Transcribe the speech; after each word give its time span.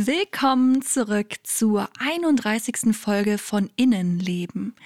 Willkommen 0.00 0.80
zurück 0.80 1.34
zur 1.42 1.88
31. 1.98 2.96
Folge 2.96 3.36
von 3.36 3.68
Innenleben. 3.74 4.76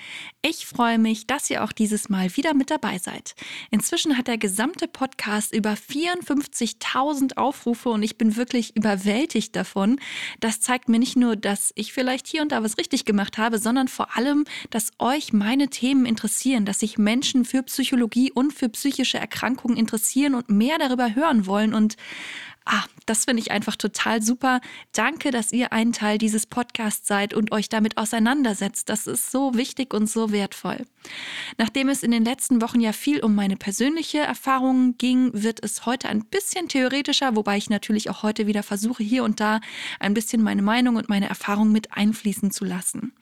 Ich 0.41 0.65
freue 0.65 0.99
mich, 0.99 1.27
dass 1.27 1.51
ihr 1.51 1.63
auch 1.63 1.73
dieses 1.73 2.09
Mal 2.09 2.35
wieder 2.39 2.55
mit 2.55 2.71
dabei 2.71 2.97
seid. 2.97 3.35
Inzwischen 3.71 4.17
hat 4.17 4.27
der 4.27 4.39
gesamte 4.39 4.89
Podcast 4.89 5.55
über 5.55 5.75
54.000 5.75 7.37
Aufrufe 7.37 7.91
und 7.91 8.03
ich 8.03 8.17
bin 8.17 8.37
wirklich 8.37 8.75
überwältigt 8.75 9.55
davon. 9.55 10.01
Das 10.41 10.61
zeigt 10.61 10.89
mir 10.89 10.99
nicht 10.99 11.17
nur, 11.17 11.37
dass 11.37 11.73
ich 11.75 11.93
vielleicht 11.93 12.27
hier 12.27 12.41
und 12.41 12.51
da 12.51 12.63
was 12.63 12.79
richtig 12.79 13.05
gemacht 13.05 13.37
habe, 13.37 13.59
sondern 13.59 13.89
vor 13.89 14.17
allem, 14.17 14.47
dass 14.71 14.93
euch 14.99 15.35
meine 15.35 15.69
Themen 15.69 16.07
interessieren, 16.07 16.65
dass 16.65 16.81
sich 16.81 16.97
Menschen 16.97 17.45
für 17.45 17.63
Psychologie 17.65 18.33
und 18.33 18.55
für 18.55 18.71
psychische 18.71 19.19
Erkrankungen 19.19 19.77
interessieren 19.77 20.35
und 20.35 20.49
mehr 20.49 20.79
darüber 20.79 21.15
hören 21.15 21.45
wollen 21.45 21.75
und 21.75 21.99
Ah, 22.65 22.85
das 23.07 23.25
finde 23.25 23.43
ich 23.43 23.51
einfach 23.51 23.77
total 23.77 24.23
super. 24.23 24.61
Danke, 24.93 25.31
dass 25.33 25.53
ihr 25.53 25.73
ein 25.73 25.93
Teil 25.93 26.19
dieses 26.19 26.47
Podcasts 26.47 27.09
seid 27.09 27.35
und 27.35 27.51
euch 27.51 27.69
damit 27.69 27.97
auseinandersetzt. 27.97 28.89
Das 28.89 29.07
ist 29.07 29.31
so 29.31 29.55
wichtig 29.55 29.93
und 29.93 30.09
so 30.09 30.31
wertvoll. 30.31 30.87
Nachdem 31.59 31.89
es 31.89 32.03
in 32.03 32.13
den 32.13 32.25
letzten 32.25 32.63
Wochen 32.63 32.81
ja 32.81 32.93
viel 32.93 33.21
um 33.21 33.35
meine 33.35 33.57
persönliche 33.57 34.19
Erfahrungen 34.19 34.97
ging, 34.99 35.31
wird 35.33 35.63
es 35.65 35.87
heute 35.87 36.09
ein 36.09 36.25
bisschen 36.25 36.69
theoretischer, 36.69 37.35
wobei 37.35 37.57
ich 37.57 37.71
natürlich 37.71 38.09
auch 38.11 38.23
heute 38.23 38.47
wieder 38.47 38.63
versuche, 38.63 39.03
hier 39.03 39.25
und 39.25 39.41
da 39.41 39.61
ein 39.99 40.15
bisschen 40.15 40.43
meine 40.43 40.63
Meinung 40.63 40.97
und 40.97 41.09
meine 41.09 41.29
Erfahrung 41.29 41.73
mit 41.73 41.93
einfließen 41.93 42.53
zu 42.53 42.65
lassen. 42.65 43.13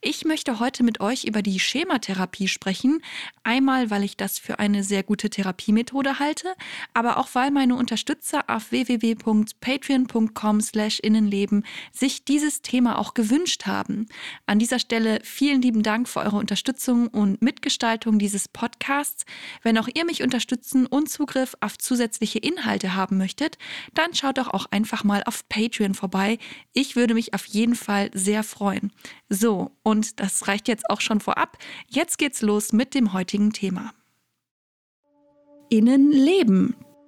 Ich 0.00 0.24
möchte 0.24 0.58
heute 0.58 0.82
mit 0.82 1.00
euch 1.00 1.24
über 1.24 1.40
die 1.40 1.58
Schematherapie 1.58 2.48
sprechen. 2.48 3.02
Einmal, 3.42 3.90
weil 3.90 4.04
ich 4.04 4.16
das 4.16 4.38
für 4.38 4.58
eine 4.58 4.84
sehr 4.84 5.02
gute 5.02 5.30
Therapiemethode 5.30 6.18
halte, 6.18 6.54
aber 6.92 7.16
auch 7.16 7.28
weil 7.32 7.50
meine 7.50 7.76
Unterstützer 7.76 8.44
auf 8.48 8.72
www.patreon.com/innenleben 8.88 11.64
sich 11.92 12.24
dieses 12.24 12.62
Thema 12.62 12.98
auch 12.98 13.14
gewünscht 13.14 13.66
haben. 13.66 14.06
An 14.46 14.58
dieser 14.58 14.78
Stelle 14.78 15.20
vielen 15.22 15.62
lieben 15.62 15.82
Dank 15.82 16.08
für 16.08 16.20
eure 16.20 16.36
Unterstützung 16.36 17.08
und 17.08 17.42
Mitgestaltung 17.42 18.18
dieses 18.18 18.48
Podcasts. 18.48 19.24
Wenn 19.62 19.78
auch 19.78 19.88
ihr 19.92 20.04
mich 20.04 20.22
unterstützen 20.22 20.86
und 20.86 21.10
Zugriff 21.10 21.54
auf 21.60 21.78
zusätzliche 21.78 22.38
Inhalte 22.38 22.94
haben 22.94 23.18
möchtet, 23.18 23.58
dann 23.94 24.14
schaut 24.14 24.38
doch 24.38 24.48
auch 24.48 24.66
einfach 24.70 25.04
mal 25.04 25.22
auf 25.24 25.48
Patreon 25.48 25.94
vorbei. 25.94 26.38
Ich 26.72 26.96
würde 26.96 27.14
mich 27.14 27.34
auf 27.34 27.46
jeden 27.46 27.74
Fall 27.74 28.10
sehr 28.14 28.42
freuen. 28.42 28.92
So, 29.28 29.72
und 29.82 30.20
das 30.20 30.48
reicht 30.48 30.68
jetzt 30.68 30.88
auch 30.90 31.00
schon 31.00 31.20
vorab. 31.20 31.58
Jetzt 31.88 32.18
geht's 32.18 32.42
los 32.42 32.72
mit 32.72 32.94
dem 32.94 33.12
heutigen 33.12 33.52
Thema. 33.52 33.92
Innenleben 35.70 36.76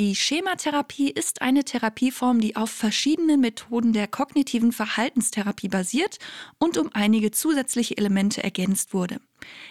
Die 0.00 0.16
Schematherapie 0.16 1.10
ist 1.10 1.42
eine 1.42 1.62
Therapieform, 1.62 2.40
die 2.40 2.56
auf 2.56 2.70
verschiedenen 2.70 3.38
Methoden 3.42 3.92
der 3.92 4.08
kognitiven 4.08 4.72
Verhaltenstherapie 4.72 5.68
basiert 5.68 6.18
und 6.58 6.78
um 6.78 6.88
einige 6.94 7.32
zusätzliche 7.32 7.98
Elemente 7.98 8.42
ergänzt 8.42 8.94
wurde. 8.94 9.20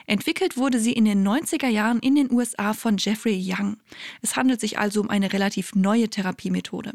Entwickelt 0.08 0.58
wurde 0.58 0.80
sie 0.80 0.94
in 0.94 1.06
den 1.06 1.28
90er 1.28 1.68
Jahren 1.68 2.00
in 2.00 2.16
den 2.16 2.32
USA 2.32 2.74
von 2.74 2.98
Jeffrey 2.98 3.40
Young. 3.42 3.78
Es 4.22 4.36
handelt 4.36 4.60
sich 4.60 4.80
also 4.80 5.02
um 5.02 5.10
eine 5.10 5.34
relativ 5.34 5.76
neue 5.76 6.10
Therapiemethode. 6.10 6.94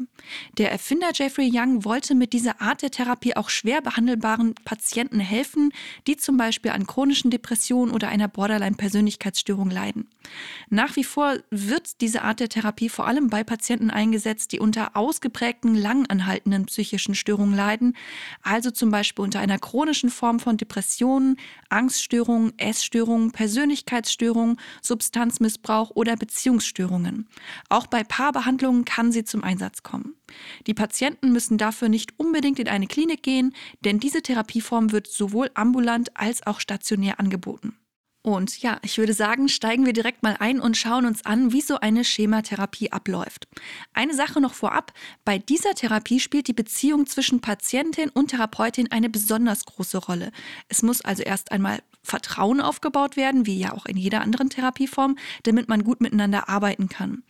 Der 0.57 0.71
Erfinder 0.71 1.11
Jeffrey 1.13 1.49
Young 1.53 1.85
wollte 1.85 2.15
mit 2.15 2.33
dieser 2.33 2.61
Art 2.61 2.81
der 2.81 2.91
Therapie 2.91 3.35
auch 3.35 3.49
schwer 3.49 3.81
behandelbaren 3.81 4.55
Patienten 4.65 5.19
helfen, 5.19 5.71
die 6.07 6.17
zum 6.17 6.37
Beispiel 6.37 6.71
an 6.71 6.87
chronischen 6.87 7.31
Depressionen 7.31 7.93
oder 7.93 8.09
einer 8.09 8.27
Borderline-Persönlichkeitsstörung 8.27 9.69
leiden. 9.69 10.07
Nach 10.69 10.95
wie 10.95 11.03
vor 11.03 11.37
wird 11.51 12.01
diese 12.01 12.23
Art 12.23 12.39
der 12.39 12.49
Therapie 12.49 12.89
vor 12.89 13.07
allem 13.07 13.29
bei 13.29 13.43
Patienten 13.43 13.89
eingesetzt, 13.89 14.51
die 14.51 14.59
unter 14.59 14.95
ausgeprägten, 14.95 15.75
langanhaltenden 15.75 16.65
psychischen 16.65 17.15
Störungen 17.15 17.55
leiden, 17.55 17.95
also 18.41 18.71
zum 18.71 18.91
Beispiel 18.91 19.23
unter 19.23 19.39
einer 19.39 19.59
chronischen 19.59 20.09
Form 20.09 20.39
von 20.39 20.57
Depressionen, 20.57 21.37
Angststörungen, 21.75 22.57
Essstörungen, 22.57 23.31
Persönlichkeitsstörungen, 23.31 24.57
Substanzmissbrauch 24.81 25.91
oder 25.93 26.15
Beziehungsstörungen. 26.15 27.27
Auch 27.67 27.87
bei 27.87 28.05
Paarbehandlungen 28.05 28.85
kann 28.85 29.11
sie 29.11 29.25
zum 29.25 29.43
Einsatz 29.43 29.83
kommen. 29.83 30.15
Die 30.67 30.73
Patienten 30.73 31.33
müssen 31.33 31.57
dafür 31.57 31.89
nicht 31.89 32.17
unbedingt 32.17 32.59
in 32.59 32.69
eine 32.69 32.87
Klinik 32.87 33.23
gehen, 33.23 33.53
denn 33.81 33.99
diese 33.99 34.21
Therapieform 34.21 34.93
wird 34.93 35.07
sowohl 35.07 35.51
ambulant 35.53 36.15
als 36.15 36.47
auch 36.47 36.61
stationär 36.61 37.19
angeboten. 37.19 37.75
Und 38.25 38.63
ja, 38.63 38.79
ich 38.81 38.97
würde 38.97 39.13
sagen, 39.13 39.47
steigen 39.49 39.85
wir 39.85 39.93
direkt 39.93 40.23
mal 40.23 40.35
ein 40.39 40.59
und 40.59 40.75
schauen 40.75 41.05
uns 41.05 41.23
an, 41.27 41.51
wie 41.51 41.61
so 41.61 41.79
eine 41.79 42.03
Schematherapie 42.03 42.91
abläuft. 42.91 43.47
Eine 43.93 44.15
Sache 44.15 44.41
noch 44.41 44.55
vorab, 44.55 44.93
bei 45.25 45.37
dieser 45.37 45.75
Therapie 45.75 46.19
spielt 46.19 46.47
die 46.47 46.53
Beziehung 46.53 47.05
zwischen 47.05 47.39
Patientin 47.39 48.09
und 48.09 48.31
Therapeutin 48.31 48.91
eine 48.91 49.11
besonders 49.11 49.63
große 49.65 49.99
Rolle. 49.99 50.31
Es 50.69 50.81
muss 50.81 51.01
also 51.01 51.21
erst 51.21 51.51
einmal 51.51 51.83
Vertrauen 52.05 52.61
aufgebaut 52.61 53.17
werden, 53.17 53.45
wie 53.45 53.57
ja 53.57 53.73
auch 53.73 53.85
in 53.85 53.97
jeder 53.97 54.21
anderen 54.21 54.49
Therapieform, 54.49 55.17
damit 55.43 55.67
man 55.67 55.83
gut 55.83 56.01
miteinander 56.01 56.47
arbeiten 56.49 56.87
kann. 56.87 57.23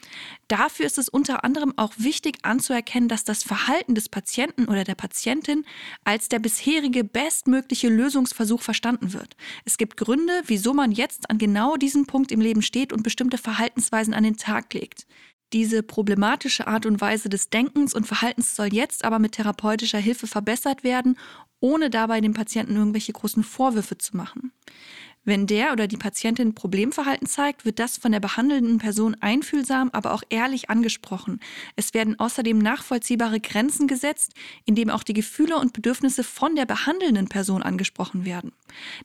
Dafür 0.47 0.85
ist 0.85 0.97
es 0.97 1.09
unter 1.09 1.43
anderem 1.43 1.73
auch 1.77 1.93
wichtig 1.97 2.39
anzuerkennen, 2.43 3.07
dass 3.07 3.23
das 3.23 3.41
Verhalten 3.41 3.95
des 3.95 4.09
Patienten 4.09 4.65
oder 4.65 4.83
der 4.83 4.95
Patientin 4.95 5.65
als 6.03 6.29
der 6.29 6.39
bisherige 6.39 7.03
bestmögliche 7.03 7.87
Lösungsversuch 7.87 8.61
verstanden 8.61 9.13
wird. 9.13 9.35
Es 9.63 9.77
gibt 9.77 9.97
Gründe, 9.97 10.33
wieso 10.45 10.73
man 10.73 10.84
jetzt 10.91 11.29
an 11.29 11.37
genau 11.37 11.75
diesem 11.75 12.05
Punkt 12.05 12.31
im 12.31 12.41
Leben 12.41 12.61
steht 12.61 12.93
und 12.93 13.03
bestimmte 13.03 13.37
Verhaltensweisen 13.37 14.13
an 14.13 14.23
den 14.23 14.37
Tag 14.37 14.73
legt. 14.73 15.05
Diese 15.53 15.83
problematische 15.83 16.67
Art 16.67 16.85
und 16.85 16.99
Weise 17.01 17.29
des 17.29 17.49
Denkens 17.49 17.93
und 17.93 18.07
Verhaltens 18.07 18.55
soll 18.55 18.73
jetzt 18.73 19.05
aber 19.05 19.19
mit 19.19 19.33
therapeutischer 19.33 19.99
Hilfe 19.99 20.27
verbessert 20.27 20.83
werden 20.83 21.17
ohne 21.65 21.89
dabei 21.89 22.21
dem 22.21 22.33
Patienten 22.33 22.75
irgendwelche 22.75 23.13
großen 23.13 23.43
Vorwürfe 23.43 23.97
zu 23.97 24.15
machen. 24.15 24.51
Wenn 25.25 25.47
der 25.47 25.73
oder 25.73 25.87
die 25.87 25.97
Patientin 25.97 26.53
Problemverhalten 26.53 27.27
zeigt, 27.27 27.65
wird 27.65 27.79
das 27.79 27.97
von 27.97 28.11
der 28.11 28.19
behandelnden 28.19 28.77
Person 28.77 29.17
einfühlsam, 29.19 29.89
aber 29.91 30.13
auch 30.13 30.21
ehrlich 30.29 30.69
angesprochen. 30.69 31.39
Es 31.75 31.95
werden 31.95 32.19
außerdem 32.19 32.59
nachvollziehbare 32.59 33.39
Grenzen 33.39 33.87
gesetzt, 33.87 34.33
indem 34.65 34.91
auch 34.91 35.01
die 35.01 35.13
Gefühle 35.13 35.57
und 35.57 35.73
Bedürfnisse 35.73 36.23
von 36.23 36.55
der 36.55 36.67
behandelnden 36.67 37.27
Person 37.27 37.63
angesprochen 37.63 38.23
werden. 38.23 38.51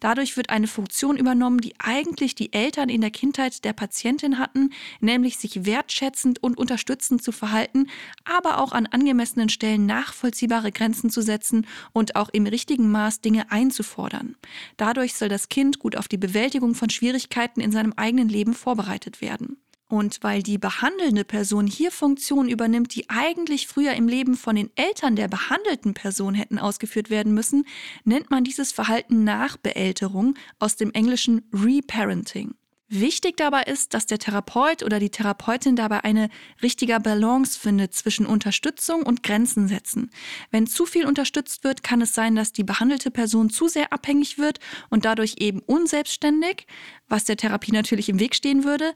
Dadurch 0.01 0.37
wird 0.37 0.51
eine 0.51 0.67
Funktion 0.67 1.17
übernommen, 1.17 1.59
die 1.59 1.75
eigentlich 1.79 2.35
die 2.35 2.53
Eltern 2.53 2.91
in 2.91 3.01
der 3.01 3.11
Kindheit 3.11 3.65
der 3.65 3.73
Patientin 3.73 4.39
hatten, 4.39 4.71
nämlich 5.01 5.39
sich 5.39 5.65
wertschätzend 5.65 6.43
und 6.43 6.59
unterstützend 6.59 7.23
zu 7.23 7.33
verhalten, 7.33 7.87
aber 8.25 8.59
auch 8.59 8.73
an 8.73 8.87
angemessenen 8.87 9.49
Stellen 9.49 9.87
nachvollziehbare 9.87 10.71
Grenzen 10.71 11.09
zu 11.09 11.23
setzen 11.23 11.67
und 11.95 12.17
auch 12.17 12.29
im 12.29 12.47
richtigen 12.47 12.91
Maß 12.91 13.23
Dinge 13.23 13.51
einzufordern. 13.51 14.37
Dadurch 14.77 15.15
soll 15.15 15.31
das 15.31 15.49
Kind 15.49 15.79
gut 15.79 15.97
auf 15.97 16.10
die 16.11 16.19
Bewältigung 16.19 16.75
von 16.75 16.91
Schwierigkeiten 16.91 17.61
in 17.61 17.73
seinem 17.73 17.93
eigenen 17.97 18.29
Leben 18.29 18.55
vorbereitet 18.55 19.21
werden. 19.21 19.57
Und 19.89 20.23
weil 20.23 20.45
die 20.45 20.57
behandelnde 20.57 21.25
Person 21.25 21.67
hier 21.67 21.91
Funktionen 21.91 22.49
übernimmt, 22.49 22.95
die 22.95 23.11
eigentlich 23.11 23.67
früher 23.67 23.95
im 23.95 24.07
Leben 24.07 24.37
von 24.37 24.55
den 24.55 24.71
Eltern 24.77 25.17
der 25.17 25.27
behandelten 25.27 25.95
Person 25.95 26.35
hätten 26.35 26.61
ausgeführt 26.61 27.11
werden 27.11 27.35
müssen, 27.35 27.67
nennt 28.05 28.31
man 28.31 28.45
dieses 28.45 28.71
Verhalten 28.71 29.25
Nachbeälterung 29.25 30.37
aus 30.61 30.77
dem 30.77 30.93
englischen 30.93 31.43
Reparenting. 31.53 32.55
Wichtig 32.93 33.37
dabei 33.37 33.63
ist, 33.63 33.95
dass 33.95 34.07
der 34.07 34.19
Therapeut 34.19 34.83
oder 34.83 34.99
die 34.99 35.11
Therapeutin 35.11 35.77
dabei 35.77 36.03
eine 36.03 36.29
richtige 36.61 36.99
Balance 36.99 37.57
findet 37.57 37.95
zwischen 37.95 38.27
Unterstützung 38.27 39.05
und 39.05 39.23
Grenzen 39.23 39.69
setzen. 39.69 40.11
Wenn 40.51 40.67
zu 40.67 40.87
viel 40.87 41.07
unterstützt 41.07 41.63
wird, 41.63 41.85
kann 41.85 42.01
es 42.01 42.17
sein, 42.17 42.35
dass 42.35 42.53
die 42.53 42.65
behandelte 42.65 43.13
Person 43.13 43.49
zu 43.49 43.69
sehr 43.69 43.93
abhängig 43.93 44.39
wird 44.39 44.59
und 44.89 45.05
dadurch 45.05 45.37
eben 45.39 45.61
unselbstständig, 45.61 46.67
was 47.07 47.25
der 47.25 47.37
Therapie 47.37 47.71
natürlich 47.71 48.09
im 48.09 48.19
Weg 48.19 48.35
stehen 48.35 48.65
würde. 48.65 48.93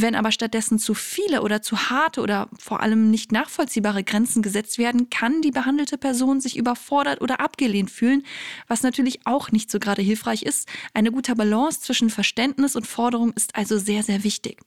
Wenn 0.00 0.14
aber 0.14 0.30
stattdessen 0.30 0.78
zu 0.78 0.94
viele 0.94 1.42
oder 1.42 1.60
zu 1.60 1.90
harte 1.90 2.20
oder 2.20 2.48
vor 2.56 2.80
allem 2.80 3.10
nicht 3.10 3.32
nachvollziehbare 3.32 4.04
Grenzen 4.04 4.42
gesetzt 4.42 4.78
werden, 4.78 5.10
kann 5.10 5.42
die 5.42 5.50
behandelte 5.50 5.98
Person 5.98 6.40
sich 6.40 6.56
überfordert 6.56 7.20
oder 7.20 7.40
abgelehnt 7.40 7.90
fühlen, 7.90 8.24
was 8.68 8.84
natürlich 8.84 9.26
auch 9.26 9.50
nicht 9.50 9.72
so 9.72 9.80
gerade 9.80 10.00
hilfreich 10.00 10.44
ist. 10.44 10.68
Eine 10.94 11.10
gute 11.10 11.34
Balance 11.34 11.80
zwischen 11.80 12.10
Verständnis 12.10 12.76
und 12.76 12.86
Forderung 12.86 13.32
ist 13.38 13.56
also 13.56 13.78
sehr, 13.78 14.02
sehr 14.02 14.24
wichtig. 14.24 14.60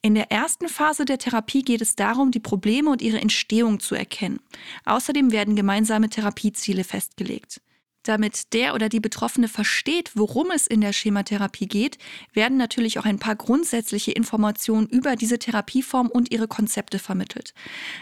In 0.00 0.14
der 0.14 0.30
ersten 0.32 0.68
Phase 0.68 1.04
der 1.04 1.18
Therapie 1.18 1.62
geht 1.62 1.82
es 1.82 1.94
darum, 1.94 2.30
die 2.30 2.40
Probleme 2.40 2.90
und 2.90 3.02
ihre 3.02 3.20
Entstehung 3.20 3.80
zu 3.80 3.94
erkennen. 3.94 4.40
Außerdem 4.84 5.30
werden 5.30 5.56
gemeinsame 5.56 6.08
Therapieziele 6.08 6.84
festgelegt. 6.84 7.60
Damit 8.02 8.52
der 8.52 8.74
oder 8.74 8.88
die 8.88 8.98
Betroffene 8.98 9.46
versteht, 9.46 10.10
worum 10.14 10.50
es 10.50 10.66
in 10.66 10.80
der 10.80 10.92
Schematherapie 10.92 11.68
geht, 11.68 11.98
werden 12.32 12.58
natürlich 12.58 12.98
auch 12.98 13.04
ein 13.04 13.20
paar 13.20 13.36
grundsätzliche 13.36 14.10
Informationen 14.10 14.88
über 14.88 15.14
diese 15.14 15.38
Therapieform 15.38 16.08
und 16.08 16.32
ihre 16.32 16.48
Konzepte 16.48 16.98
vermittelt. 16.98 17.54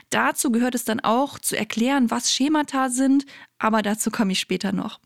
Dazu 0.08 0.50
gehört 0.50 0.74
es 0.74 0.84
dann 0.84 1.00
auch 1.00 1.38
zu 1.38 1.54
erklären, 1.54 2.10
was 2.10 2.32
Schemata 2.32 2.88
sind, 2.88 3.26
aber 3.58 3.82
dazu 3.82 4.10
komme 4.10 4.32
ich 4.32 4.40
später 4.40 4.72
noch. 4.72 5.00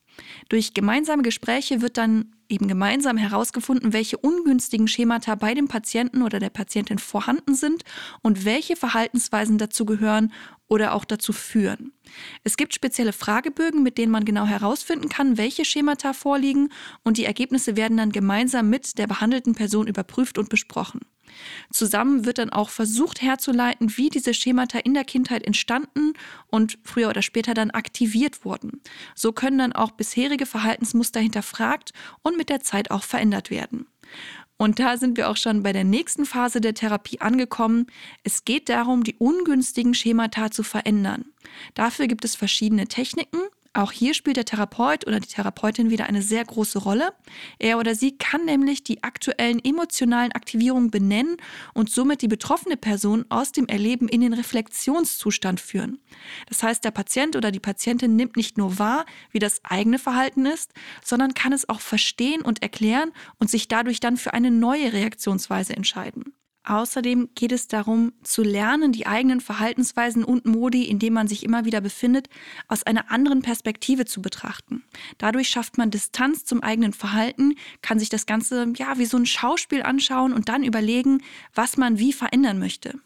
Durch 0.48 0.74
gemeinsame 0.74 1.24
Gespräche 1.24 1.80
wird 1.80 1.96
dann 1.96 2.30
eben 2.54 2.68
gemeinsam 2.68 3.16
herausgefunden, 3.16 3.92
welche 3.92 4.16
ungünstigen 4.16 4.86
Schemata 4.86 5.34
bei 5.34 5.54
dem 5.54 5.68
Patienten 5.68 6.22
oder 6.22 6.38
der 6.38 6.50
Patientin 6.50 6.98
vorhanden 6.98 7.54
sind 7.54 7.82
und 8.22 8.44
welche 8.44 8.76
Verhaltensweisen 8.76 9.58
dazu 9.58 9.84
gehören 9.84 10.32
oder 10.68 10.94
auch 10.94 11.04
dazu 11.04 11.32
führen. 11.32 11.92
Es 12.44 12.56
gibt 12.56 12.72
spezielle 12.72 13.12
Fragebögen, 13.12 13.82
mit 13.82 13.98
denen 13.98 14.12
man 14.12 14.24
genau 14.24 14.46
herausfinden 14.46 15.08
kann, 15.08 15.36
welche 15.36 15.64
Schemata 15.64 16.12
vorliegen 16.12 16.70
und 17.02 17.18
die 17.18 17.24
Ergebnisse 17.24 17.76
werden 17.76 17.96
dann 17.96 18.12
gemeinsam 18.12 18.70
mit 18.70 18.98
der 18.98 19.08
behandelten 19.08 19.54
Person 19.54 19.86
überprüft 19.88 20.38
und 20.38 20.48
besprochen. 20.48 21.00
Zusammen 21.70 22.24
wird 22.24 22.38
dann 22.38 22.50
auch 22.50 22.68
versucht 22.68 23.22
herzuleiten, 23.22 23.96
wie 23.96 24.08
diese 24.08 24.34
Schemata 24.34 24.78
in 24.78 24.94
der 24.94 25.04
Kindheit 25.04 25.44
entstanden 25.44 26.12
und 26.48 26.78
früher 26.82 27.08
oder 27.08 27.22
später 27.22 27.54
dann 27.54 27.70
aktiviert 27.70 28.44
wurden. 28.44 28.80
So 29.14 29.32
können 29.32 29.58
dann 29.58 29.72
auch 29.72 29.92
bisherige 29.92 30.46
Verhaltensmuster 30.46 31.20
hinterfragt 31.20 31.92
und 32.22 32.36
mit 32.36 32.48
der 32.48 32.60
Zeit 32.60 32.90
auch 32.90 33.02
verändert 33.02 33.50
werden. 33.50 33.86
Und 34.56 34.78
da 34.78 34.96
sind 34.96 35.16
wir 35.16 35.28
auch 35.28 35.36
schon 35.36 35.62
bei 35.62 35.72
der 35.72 35.84
nächsten 35.84 36.24
Phase 36.24 36.60
der 36.60 36.74
Therapie 36.74 37.20
angekommen. 37.20 37.86
Es 38.22 38.44
geht 38.44 38.68
darum, 38.68 39.02
die 39.02 39.16
ungünstigen 39.16 39.94
Schemata 39.94 40.50
zu 40.50 40.62
verändern. 40.62 41.24
Dafür 41.74 42.06
gibt 42.06 42.24
es 42.24 42.36
verschiedene 42.36 42.86
Techniken 42.86 43.40
auch 43.74 43.92
hier 43.92 44.14
spielt 44.14 44.36
der 44.36 44.44
Therapeut 44.44 45.06
oder 45.06 45.20
die 45.20 45.28
Therapeutin 45.28 45.90
wieder 45.90 46.06
eine 46.06 46.22
sehr 46.22 46.44
große 46.44 46.78
Rolle. 46.78 47.12
Er 47.58 47.78
oder 47.78 47.94
sie 47.94 48.16
kann 48.16 48.44
nämlich 48.44 48.84
die 48.84 49.02
aktuellen 49.02 49.62
emotionalen 49.64 50.32
Aktivierungen 50.32 50.90
benennen 50.90 51.36
und 51.74 51.90
somit 51.90 52.22
die 52.22 52.28
betroffene 52.28 52.76
Person 52.76 53.24
aus 53.28 53.52
dem 53.52 53.66
Erleben 53.66 54.08
in 54.08 54.20
den 54.20 54.32
Reflexionszustand 54.32 55.60
führen. 55.60 55.98
Das 56.48 56.62
heißt, 56.62 56.84
der 56.84 56.92
Patient 56.92 57.36
oder 57.36 57.50
die 57.50 57.60
Patientin 57.60 58.16
nimmt 58.16 58.36
nicht 58.36 58.56
nur 58.58 58.78
wahr, 58.78 59.06
wie 59.30 59.40
das 59.40 59.60
eigene 59.64 59.98
Verhalten 59.98 60.46
ist, 60.46 60.72
sondern 61.04 61.34
kann 61.34 61.52
es 61.52 61.68
auch 61.68 61.80
verstehen 61.80 62.42
und 62.42 62.62
erklären 62.62 63.12
und 63.38 63.50
sich 63.50 63.68
dadurch 63.68 64.00
dann 64.00 64.16
für 64.16 64.34
eine 64.34 64.50
neue 64.50 64.92
Reaktionsweise 64.92 65.76
entscheiden. 65.76 66.34
Außerdem 66.64 67.28
geht 67.34 67.52
es 67.52 67.68
darum, 67.68 68.12
zu 68.22 68.42
lernen, 68.42 68.92
die 68.92 69.06
eigenen 69.06 69.40
Verhaltensweisen 69.40 70.24
und 70.24 70.46
Modi, 70.46 70.84
in 70.84 70.98
denen 70.98 71.14
man 71.14 71.28
sich 71.28 71.44
immer 71.44 71.66
wieder 71.66 71.82
befindet, 71.82 72.28
aus 72.68 72.82
einer 72.84 73.10
anderen 73.10 73.42
Perspektive 73.42 74.06
zu 74.06 74.22
betrachten. 74.22 74.82
Dadurch 75.18 75.48
schafft 75.48 75.76
man 75.76 75.90
Distanz 75.90 76.46
zum 76.46 76.62
eigenen 76.62 76.94
Verhalten, 76.94 77.54
kann 77.82 77.98
sich 77.98 78.08
das 78.08 78.24
Ganze 78.24 78.72
ja 78.76 78.96
wie 78.96 79.04
so 79.04 79.18
ein 79.18 79.26
Schauspiel 79.26 79.82
anschauen 79.82 80.32
und 80.32 80.48
dann 80.48 80.64
überlegen, 80.64 81.22
was 81.54 81.76
man 81.76 81.98
wie 81.98 82.14
verändern 82.14 82.58
möchte. 82.58 82.98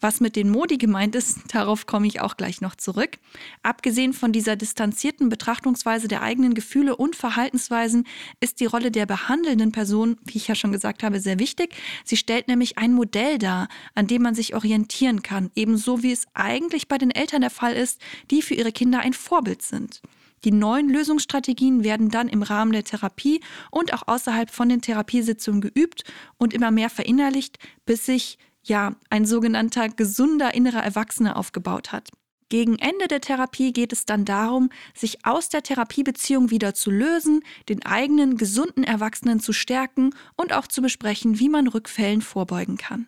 Was 0.00 0.20
mit 0.20 0.36
den 0.36 0.50
Modi 0.50 0.78
gemeint 0.78 1.14
ist, 1.14 1.38
darauf 1.54 1.86
komme 1.86 2.06
ich 2.06 2.20
auch 2.20 2.36
gleich 2.36 2.60
noch 2.60 2.76
zurück. 2.76 3.18
Abgesehen 3.62 4.12
von 4.12 4.32
dieser 4.32 4.56
distanzierten 4.56 5.28
Betrachtungsweise 5.28 6.08
der 6.08 6.22
eigenen 6.22 6.54
Gefühle 6.54 6.96
und 6.96 7.16
Verhaltensweisen 7.16 8.06
ist 8.40 8.60
die 8.60 8.66
Rolle 8.66 8.90
der 8.90 9.06
behandelnden 9.06 9.72
Person, 9.72 10.16
wie 10.24 10.38
ich 10.38 10.48
ja 10.48 10.54
schon 10.54 10.72
gesagt 10.72 11.02
habe, 11.02 11.20
sehr 11.20 11.38
wichtig. 11.38 11.74
Sie 12.04 12.16
stellt 12.16 12.48
nämlich 12.48 12.78
ein 12.78 12.92
Modell 12.92 13.38
dar, 13.38 13.68
an 13.94 14.06
dem 14.06 14.22
man 14.22 14.34
sich 14.34 14.54
orientieren 14.54 15.22
kann, 15.22 15.50
ebenso 15.54 16.02
wie 16.02 16.12
es 16.12 16.26
eigentlich 16.34 16.88
bei 16.88 16.98
den 16.98 17.10
Eltern 17.10 17.40
der 17.40 17.50
Fall 17.50 17.74
ist, 17.74 18.00
die 18.30 18.42
für 18.42 18.54
ihre 18.54 18.72
Kinder 18.72 19.00
ein 19.00 19.12
Vorbild 19.12 19.62
sind. 19.62 20.00
Die 20.44 20.52
neuen 20.52 20.88
Lösungsstrategien 20.88 21.82
werden 21.82 22.10
dann 22.10 22.28
im 22.28 22.42
Rahmen 22.42 22.72
der 22.72 22.84
Therapie 22.84 23.40
und 23.70 23.92
auch 23.92 24.06
außerhalb 24.06 24.50
von 24.50 24.68
den 24.68 24.80
Therapiesitzungen 24.80 25.60
geübt 25.60 26.04
und 26.36 26.54
immer 26.54 26.70
mehr 26.70 26.90
verinnerlicht, 26.90 27.58
bis 27.86 28.06
sich 28.06 28.38
ja, 28.62 28.96
ein 29.10 29.24
sogenannter 29.24 29.88
gesunder 29.88 30.54
innerer 30.54 30.82
Erwachsener 30.82 31.36
aufgebaut 31.36 31.92
hat. 31.92 32.10
Gegen 32.50 32.78
Ende 32.78 33.08
der 33.08 33.20
Therapie 33.20 33.72
geht 33.72 33.92
es 33.92 34.06
dann 34.06 34.24
darum, 34.24 34.70
sich 34.94 35.26
aus 35.26 35.50
der 35.50 35.62
Therapiebeziehung 35.62 36.50
wieder 36.50 36.72
zu 36.72 36.90
lösen, 36.90 37.42
den 37.68 37.84
eigenen 37.84 38.38
gesunden 38.38 38.84
Erwachsenen 38.84 39.40
zu 39.40 39.52
stärken 39.52 40.14
und 40.34 40.54
auch 40.54 40.66
zu 40.66 40.80
besprechen, 40.80 41.38
wie 41.38 41.50
man 41.50 41.68
Rückfällen 41.68 42.22
vorbeugen 42.22 42.78
kann. 42.78 43.06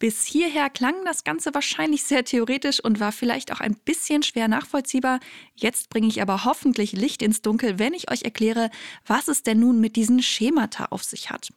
Bis 0.00 0.24
hierher 0.24 0.70
klang 0.70 0.94
das 1.04 1.24
Ganze 1.24 1.52
wahrscheinlich 1.52 2.04
sehr 2.04 2.24
theoretisch 2.24 2.82
und 2.82 3.00
war 3.00 3.12
vielleicht 3.12 3.52
auch 3.52 3.60
ein 3.60 3.76
bisschen 3.84 4.22
schwer 4.22 4.48
nachvollziehbar. 4.48 5.20
Jetzt 5.54 5.90
bringe 5.90 6.08
ich 6.08 6.22
aber 6.22 6.46
hoffentlich 6.46 6.92
Licht 6.92 7.20
ins 7.20 7.42
Dunkel, 7.42 7.78
wenn 7.78 7.92
ich 7.92 8.10
euch 8.10 8.22
erkläre, 8.22 8.70
was 9.06 9.28
es 9.28 9.42
denn 9.42 9.60
nun 9.60 9.78
mit 9.78 9.96
diesen 9.96 10.22
Schemata 10.22 10.86
auf 10.86 11.04
sich 11.04 11.30
hat. 11.30 11.50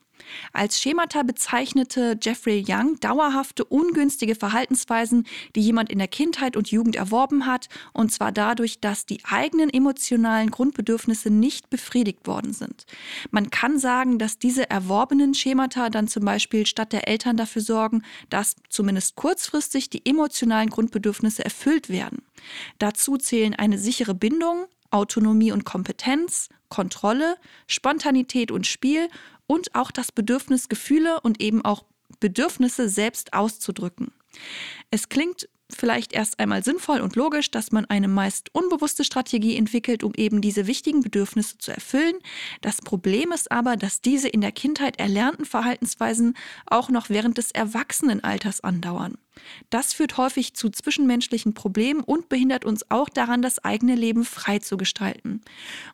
Als 0.52 0.80
Schemata 0.80 1.24
bezeichnete 1.24 2.18
Jeffrey 2.22 2.64
Young 2.68 3.00
dauerhafte 3.00 3.66
ungünstige 3.66 4.36
Verhaltensweisen, 4.36 5.26
die 5.56 5.62
jemand 5.62 5.90
in 5.90 6.00
der 6.00 6.08
Kindheit 6.08 6.56
und 6.56 6.72
Jugend 6.72 6.96
erworben 6.96 7.46
hat, 7.46 7.70
und 7.94 8.12
zwar 8.12 8.32
dadurch, 8.32 8.80
dass 8.80 9.06
die 9.06 9.22
eigenen 9.26 9.70
emotionalen 9.70 10.52
Grundbedürfnisse 10.52 11.30
nicht 11.30 11.70
befriedigt 11.70 12.28
worden 12.28 12.54
sind. 12.54 12.86
Man 13.32 13.50
kann 13.50 13.80
sagen, 13.80 14.20
dass 14.20 14.38
diese 14.38 14.70
erworbenen 14.70 15.34
Schemata 15.34 15.90
dann 15.90 16.08
zum 16.08 16.26
Beispiel 16.26 16.66
statt 16.66 16.94
der 16.94 17.08
Eltern 17.08 17.38
dafür 17.38 17.62
sorgen, 17.62 18.04
dass 18.30 18.56
zumindest 18.70 19.16
kurzfristig 19.16 19.90
die 19.90 20.06
emotionalen 20.06 20.70
Grundbedürfnisse 20.70 21.44
erfüllt 21.44 21.90
werden. 21.90 22.24
Dazu 22.80 23.18
zählen 23.18 23.54
eine 23.54 23.78
sichere 23.78 24.14
Bindung, 24.14 24.66
Autonomie 24.92 25.52
und 25.52 25.66
Kompetenz, 25.66 26.50
Kontrolle, 26.70 27.36
Spontanität 27.68 28.52
und 28.52 28.66
Spiel 28.66 29.08
und 29.48 29.76
auch 29.76 29.92
das 29.92 30.12
Bedürfnis, 30.12 30.70
Gefühle 30.70 31.20
und 31.22 31.42
eben 31.42 31.64
auch 31.64 31.86
Bedürfnisse 32.20 32.90
selbst 32.90 33.34
auszudrücken. 33.34 34.12
Es 34.92 35.10
klingt 35.10 35.48
vielleicht 35.76 36.14
erst 36.14 36.40
einmal 36.40 36.64
sinnvoll 36.64 37.02
und 37.02 37.16
logisch, 37.16 37.52
dass 37.52 37.72
man 37.72 37.86
eine 37.86 38.08
meist 38.08 38.54
unbewusste 38.54 39.04
Strategie 39.04 39.58
entwickelt, 39.58 40.04
um 40.04 40.14
eben 40.16 40.42
diese 40.42 40.68
wichtigen 40.68 41.02
Bedürfnisse 41.02 41.58
zu 41.58 41.72
erfüllen. 41.72 42.16
Das 42.62 42.78
Problem 42.78 43.32
ist 43.32 43.52
aber, 43.52 43.76
dass 43.76 44.02
diese 44.02 44.28
in 44.28 44.42
der 44.42 44.52
Kindheit 44.52 45.00
erlernten 45.00 45.46
Verhaltensweisen 45.46 46.36
auch 46.68 46.90
noch 46.90 47.10
während 47.10 47.38
des 47.38 47.52
Erwachsenenalters 47.52 48.62
andauern. 48.62 49.18
Das 49.70 49.94
führt 49.94 50.18
häufig 50.18 50.54
zu 50.56 50.70
zwischenmenschlichen 50.70 51.54
Problemen 51.54 52.02
und 52.02 52.30
behindert 52.30 52.66
uns 52.66 52.90
auch 52.92 53.10
daran, 53.10 53.42
das 53.42 53.64
eigene 53.64 53.96
Leben 53.96 54.26
frei 54.26 54.60
zu 54.60 54.78
gestalten. 54.78 55.42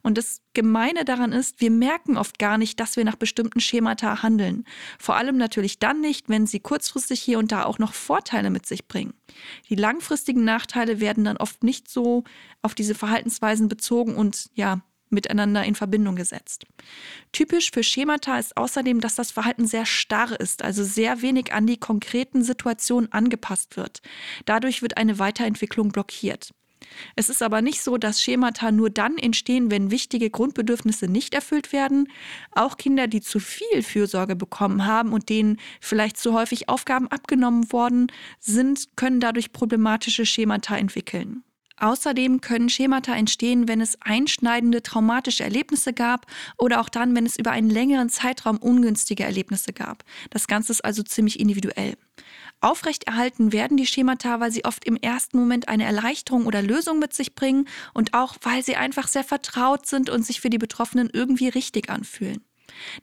Und 0.01 0.17
das 0.17 0.41
Gemeine 0.53 1.05
daran 1.05 1.31
ist, 1.31 1.61
wir 1.61 1.71
merken 1.71 2.17
oft 2.17 2.39
gar 2.39 2.57
nicht, 2.57 2.79
dass 2.79 2.97
wir 2.97 3.05
nach 3.05 3.15
bestimmten 3.15 3.59
Schemata 3.59 4.23
handeln. 4.23 4.65
Vor 4.97 5.15
allem 5.15 5.37
natürlich 5.37 5.79
dann 5.79 6.01
nicht, 6.01 6.29
wenn 6.29 6.47
sie 6.47 6.59
kurzfristig 6.59 7.21
hier 7.21 7.39
und 7.39 7.51
da 7.51 7.65
auch 7.65 7.79
noch 7.79 7.93
Vorteile 7.93 8.49
mit 8.49 8.65
sich 8.65 8.87
bringen. 8.87 9.13
Die 9.69 9.75
langfristigen 9.75 10.43
Nachteile 10.43 10.99
werden 10.99 11.23
dann 11.23 11.37
oft 11.37 11.63
nicht 11.63 11.89
so 11.89 12.23
auf 12.61 12.75
diese 12.75 12.95
Verhaltensweisen 12.95 13.69
bezogen 13.69 14.15
und 14.15 14.49
ja, 14.53 14.81
miteinander 15.09 15.63
in 15.63 15.75
Verbindung 15.75 16.15
gesetzt. 16.15 16.65
Typisch 17.31 17.71
für 17.71 17.83
Schemata 17.83 18.37
ist 18.37 18.57
außerdem, 18.57 19.01
dass 19.01 19.15
das 19.15 19.31
Verhalten 19.31 19.67
sehr 19.67 19.85
starr 19.85 20.39
ist, 20.39 20.63
also 20.63 20.83
sehr 20.83 21.21
wenig 21.21 21.53
an 21.53 21.67
die 21.67 21.77
konkreten 21.77 22.43
Situationen 22.43 23.11
angepasst 23.11 23.77
wird. 23.77 24.01
Dadurch 24.45 24.81
wird 24.81 24.97
eine 24.97 25.19
Weiterentwicklung 25.19 25.89
blockiert. 25.89 26.51
Es 27.15 27.29
ist 27.29 27.41
aber 27.41 27.61
nicht 27.61 27.81
so, 27.81 27.97
dass 27.97 28.21
Schemata 28.21 28.71
nur 28.71 28.89
dann 28.89 29.17
entstehen, 29.17 29.71
wenn 29.71 29.91
wichtige 29.91 30.29
Grundbedürfnisse 30.29 31.07
nicht 31.07 31.33
erfüllt 31.33 31.73
werden. 31.73 32.07
Auch 32.51 32.77
Kinder, 32.77 33.07
die 33.07 33.21
zu 33.21 33.39
viel 33.39 33.83
Fürsorge 33.83 34.35
bekommen 34.35 34.85
haben 34.85 35.13
und 35.13 35.29
denen 35.29 35.57
vielleicht 35.81 36.17
zu 36.17 36.33
häufig 36.33 36.69
Aufgaben 36.69 37.07
abgenommen 37.07 37.71
worden 37.71 38.07
sind, 38.39 38.95
können 38.95 39.19
dadurch 39.19 39.51
problematische 39.51 40.25
Schemata 40.25 40.77
entwickeln. 40.77 41.43
Außerdem 41.79 42.41
können 42.41 42.69
Schemata 42.69 43.15
entstehen, 43.15 43.67
wenn 43.67 43.81
es 43.81 43.97
einschneidende 44.01 44.83
traumatische 44.83 45.43
Erlebnisse 45.43 45.93
gab 45.93 46.25
oder 46.57 46.81
auch 46.81 46.89
dann, 46.89 47.15
wenn 47.15 47.25
es 47.25 47.37
über 47.37 47.51
einen 47.51 47.69
längeren 47.69 48.09
Zeitraum 48.09 48.57
ungünstige 48.57 49.23
Erlebnisse 49.23 49.73
gab. 49.73 50.03
Das 50.29 50.47
Ganze 50.47 50.71
ist 50.73 50.83
also 50.83 51.03
ziemlich 51.03 51.39
individuell. 51.39 51.95
Aufrechterhalten 52.61 53.53
werden 53.53 53.77
die 53.77 53.85
Schemata, 53.85 54.41
weil 54.41 54.51
sie 54.51 54.65
oft 54.65 54.83
im 54.83 54.97
ersten 54.97 55.37
Moment 55.37 55.69
eine 55.69 55.85
Erleichterung 55.85 56.45
oder 56.45 56.61
Lösung 56.61 56.99
mit 56.99 57.13
sich 57.13 57.33
bringen 57.33 57.67
und 57.93 58.13
auch 58.13 58.35
weil 58.41 58.63
sie 58.63 58.75
einfach 58.75 59.07
sehr 59.07 59.23
vertraut 59.23 59.85
sind 59.85 60.09
und 60.09 60.25
sich 60.25 60.41
für 60.41 60.49
die 60.49 60.57
Betroffenen 60.57 61.09
irgendwie 61.11 61.47
richtig 61.47 61.89
anfühlen. 61.89 62.43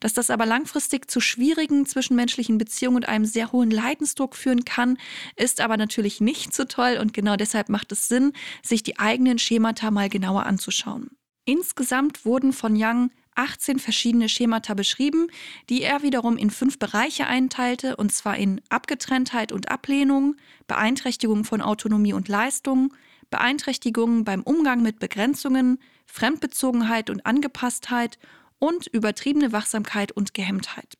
Dass 0.00 0.14
das 0.14 0.30
aber 0.30 0.46
langfristig 0.46 1.10
zu 1.10 1.20
schwierigen 1.20 1.86
zwischenmenschlichen 1.86 2.58
Beziehungen 2.58 2.96
und 2.96 3.08
einem 3.08 3.24
sehr 3.24 3.52
hohen 3.52 3.70
Leidensdruck 3.70 4.36
führen 4.36 4.64
kann, 4.64 4.98
ist 5.36 5.60
aber 5.60 5.76
natürlich 5.76 6.20
nicht 6.20 6.54
so 6.54 6.64
toll 6.64 6.98
und 7.00 7.12
genau 7.12 7.36
deshalb 7.36 7.68
macht 7.68 7.92
es 7.92 8.08
Sinn, 8.08 8.32
sich 8.62 8.82
die 8.82 8.98
eigenen 8.98 9.38
Schemata 9.38 9.90
mal 9.90 10.08
genauer 10.08 10.46
anzuschauen. 10.46 11.10
Insgesamt 11.44 12.24
wurden 12.24 12.52
von 12.52 12.74
Young 12.76 13.10
18 13.36 13.78
verschiedene 13.78 14.28
Schemata 14.28 14.74
beschrieben, 14.74 15.28
die 15.68 15.82
er 15.82 16.02
wiederum 16.02 16.36
in 16.36 16.50
fünf 16.50 16.78
Bereiche 16.78 17.26
einteilte, 17.26 17.96
und 17.96 18.12
zwar 18.12 18.36
in 18.36 18.60
Abgetrenntheit 18.68 19.52
und 19.52 19.70
Ablehnung, 19.70 20.36
Beeinträchtigung 20.66 21.44
von 21.44 21.60
Autonomie 21.60 22.14
und 22.14 22.28
Leistung, 22.28 22.94
Beeinträchtigungen 23.30 24.24
beim 24.24 24.42
Umgang 24.42 24.82
mit 24.82 24.98
Begrenzungen, 24.98 25.78
Fremdbezogenheit 26.06 27.10
und 27.10 27.26
Angepasstheit 27.26 28.18
und 28.58 28.86
übertriebene 28.86 29.52
Wachsamkeit 29.52 30.12
und 30.12 30.34
Gehemmtheit. 30.34 30.96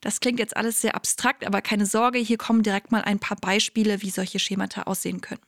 Das 0.00 0.20
klingt 0.20 0.38
jetzt 0.38 0.56
alles 0.56 0.80
sehr 0.80 0.94
abstrakt, 0.94 1.46
aber 1.46 1.62
keine 1.62 1.86
Sorge, 1.86 2.18
hier 2.18 2.36
kommen 2.36 2.62
direkt 2.62 2.92
mal 2.92 3.02
ein 3.02 3.18
paar 3.18 3.38
Beispiele, 3.38 4.02
wie 4.02 4.10
solche 4.10 4.38
Schemata 4.38 4.82
aussehen 4.82 5.20
können. 5.20 5.40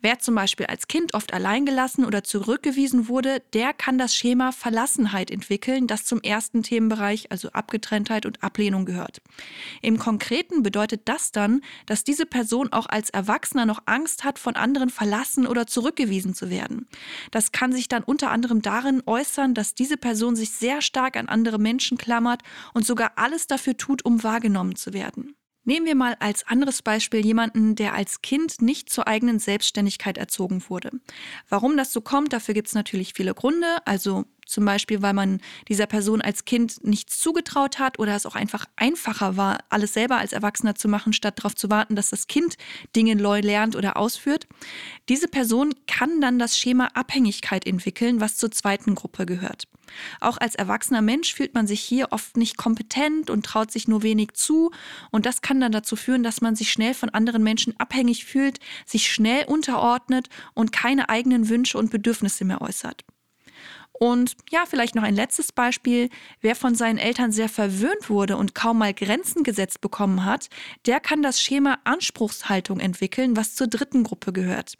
Wer 0.00 0.18
zum 0.18 0.34
Beispiel 0.34 0.66
als 0.66 0.88
Kind 0.88 1.14
oft 1.14 1.32
alleingelassen 1.32 2.04
oder 2.04 2.24
zurückgewiesen 2.24 3.08
wurde, 3.08 3.42
der 3.52 3.72
kann 3.72 3.98
das 3.98 4.14
Schema 4.14 4.52
Verlassenheit 4.52 5.30
entwickeln, 5.30 5.86
das 5.86 6.04
zum 6.04 6.20
ersten 6.20 6.62
Themenbereich, 6.62 7.30
also 7.30 7.50
Abgetrenntheit 7.50 8.26
und 8.26 8.42
Ablehnung 8.42 8.84
gehört. 8.84 9.20
Im 9.82 9.98
Konkreten 9.98 10.62
bedeutet 10.62 11.02
das 11.06 11.32
dann, 11.32 11.62
dass 11.86 12.04
diese 12.04 12.26
Person 12.26 12.72
auch 12.72 12.86
als 12.86 13.10
Erwachsener 13.10 13.66
noch 13.66 13.82
Angst 13.86 14.24
hat, 14.24 14.38
von 14.38 14.56
anderen 14.56 14.90
verlassen 14.90 15.46
oder 15.46 15.66
zurückgewiesen 15.66 16.34
zu 16.34 16.50
werden. 16.50 16.88
Das 17.30 17.52
kann 17.52 17.72
sich 17.72 17.88
dann 17.88 18.04
unter 18.04 18.30
anderem 18.30 18.62
darin 18.62 19.02
äußern, 19.06 19.54
dass 19.54 19.74
diese 19.74 19.96
Person 19.96 20.36
sich 20.36 20.50
sehr 20.50 20.82
stark 20.82 21.16
an 21.16 21.28
andere 21.28 21.58
Menschen 21.58 21.98
klammert 21.98 22.42
und 22.72 22.86
sogar 22.86 23.12
alles 23.16 23.46
dafür 23.46 23.76
tut, 23.76 24.04
um 24.04 24.22
wahrgenommen 24.22 24.76
zu 24.76 24.92
werden. 24.92 25.34
Nehmen 25.64 25.86
wir 25.86 25.94
mal 25.94 26.14
als 26.20 26.46
anderes 26.46 26.82
Beispiel 26.82 27.24
jemanden, 27.24 27.74
der 27.74 27.94
als 27.94 28.20
Kind 28.20 28.60
nicht 28.60 28.90
zur 28.90 29.08
eigenen 29.08 29.38
Selbstständigkeit 29.38 30.18
erzogen 30.18 30.62
wurde. 30.68 30.90
Warum 31.48 31.76
das 31.76 31.92
so 31.92 32.02
kommt, 32.02 32.32
dafür 32.32 32.54
gibt 32.54 32.68
es 32.68 32.74
natürlich 32.74 33.14
viele 33.14 33.34
Gründe. 33.34 33.66
Also 33.86 34.26
zum 34.46 34.66
Beispiel, 34.66 35.00
weil 35.00 35.14
man 35.14 35.40
dieser 35.68 35.86
Person 35.86 36.20
als 36.20 36.44
Kind 36.44 36.84
nichts 36.84 37.18
zugetraut 37.18 37.78
hat 37.78 37.98
oder 37.98 38.14
es 38.14 38.26
auch 38.26 38.34
einfach 38.34 38.66
einfacher 38.76 39.38
war, 39.38 39.58
alles 39.70 39.94
selber 39.94 40.18
als 40.18 40.34
Erwachsener 40.34 40.74
zu 40.74 40.88
machen, 40.88 41.14
statt 41.14 41.38
darauf 41.38 41.54
zu 41.54 41.70
warten, 41.70 41.96
dass 41.96 42.10
das 42.10 42.26
Kind 42.26 42.56
Dinge 42.94 43.16
neu 43.16 43.40
lernt 43.40 43.74
oder 43.74 43.96
ausführt. 43.96 44.46
Diese 45.08 45.28
Person 45.28 45.74
kann 45.86 46.20
dann 46.20 46.38
das 46.38 46.58
Schema 46.58 46.88
Abhängigkeit 46.94 47.66
entwickeln, 47.66 48.20
was 48.20 48.36
zur 48.36 48.50
zweiten 48.50 48.94
Gruppe 48.94 49.24
gehört. 49.24 49.66
Auch 50.20 50.38
als 50.38 50.54
erwachsener 50.54 51.02
Mensch 51.02 51.34
fühlt 51.34 51.54
man 51.54 51.66
sich 51.66 51.80
hier 51.80 52.08
oft 52.10 52.36
nicht 52.36 52.56
kompetent 52.56 53.30
und 53.30 53.44
traut 53.44 53.70
sich 53.70 53.88
nur 53.88 54.02
wenig 54.02 54.34
zu. 54.34 54.70
Und 55.10 55.26
das 55.26 55.42
kann 55.42 55.60
dann 55.60 55.72
dazu 55.72 55.96
führen, 55.96 56.22
dass 56.22 56.40
man 56.40 56.56
sich 56.56 56.70
schnell 56.70 56.94
von 56.94 57.10
anderen 57.10 57.42
Menschen 57.42 57.78
abhängig 57.78 58.24
fühlt, 58.24 58.58
sich 58.86 59.12
schnell 59.12 59.44
unterordnet 59.46 60.28
und 60.54 60.72
keine 60.72 61.08
eigenen 61.08 61.48
Wünsche 61.48 61.78
und 61.78 61.90
Bedürfnisse 61.90 62.44
mehr 62.44 62.60
äußert. 62.60 63.04
Und 63.96 64.36
ja, 64.50 64.64
vielleicht 64.66 64.96
noch 64.96 65.04
ein 65.04 65.14
letztes 65.14 65.52
Beispiel. 65.52 66.10
Wer 66.40 66.56
von 66.56 66.74
seinen 66.74 66.98
Eltern 66.98 67.30
sehr 67.30 67.48
verwöhnt 67.48 68.10
wurde 68.10 68.36
und 68.36 68.52
kaum 68.54 68.78
mal 68.78 68.92
Grenzen 68.92 69.44
gesetzt 69.44 69.80
bekommen 69.80 70.24
hat, 70.24 70.48
der 70.84 70.98
kann 70.98 71.22
das 71.22 71.40
Schema 71.40 71.78
Anspruchshaltung 71.84 72.80
entwickeln, 72.80 73.36
was 73.36 73.54
zur 73.54 73.68
dritten 73.68 74.02
Gruppe 74.02 74.32
gehört. 74.32 74.74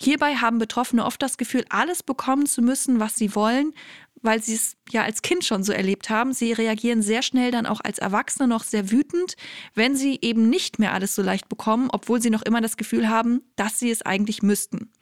Hierbei 0.00 0.34
haben 0.34 0.58
Betroffene 0.58 1.04
oft 1.04 1.22
das 1.22 1.38
Gefühl, 1.38 1.64
alles 1.68 2.02
bekommen 2.02 2.46
zu 2.46 2.60
müssen, 2.60 2.98
was 2.98 3.14
sie 3.14 3.36
wollen, 3.36 3.74
weil 4.22 4.42
sie 4.42 4.54
es 4.54 4.76
ja 4.90 5.04
als 5.04 5.22
Kind 5.22 5.44
schon 5.44 5.62
so 5.62 5.72
erlebt 5.72 6.10
haben. 6.10 6.32
Sie 6.32 6.52
reagieren 6.52 7.02
sehr 7.02 7.22
schnell 7.22 7.50
dann 7.50 7.66
auch 7.66 7.80
als 7.80 7.98
Erwachsene 7.98 8.48
noch 8.48 8.64
sehr 8.64 8.90
wütend, 8.90 9.36
wenn 9.74 9.96
sie 9.96 10.18
eben 10.22 10.48
nicht 10.48 10.78
mehr 10.78 10.92
alles 10.92 11.14
so 11.14 11.22
leicht 11.22 11.48
bekommen, 11.48 11.88
obwohl 11.92 12.20
sie 12.20 12.30
noch 12.30 12.42
immer 12.42 12.60
das 12.60 12.76
Gefühl 12.76 13.08
haben, 13.08 13.42
dass 13.56 13.78
sie 13.78 13.90
es 13.90 14.02
eigentlich 14.02 14.42
müssten. 14.42 14.92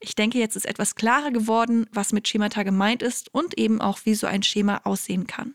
Ich 0.00 0.14
denke, 0.14 0.38
jetzt 0.38 0.56
ist 0.56 0.66
etwas 0.66 0.94
klarer 0.94 1.30
geworden, 1.30 1.86
was 1.92 2.12
mit 2.12 2.28
Schemata 2.28 2.62
gemeint 2.62 3.02
ist 3.02 3.32
und 3.32 3.58
eben 3.58 3.80
auch, 3.80 4.00
wie 4.04 4.14
so 4.14 4.26
ein 4.26 4.42
Schema 4.42 4.82
aussehen 4.84 5.26
kann. 5.26 5.54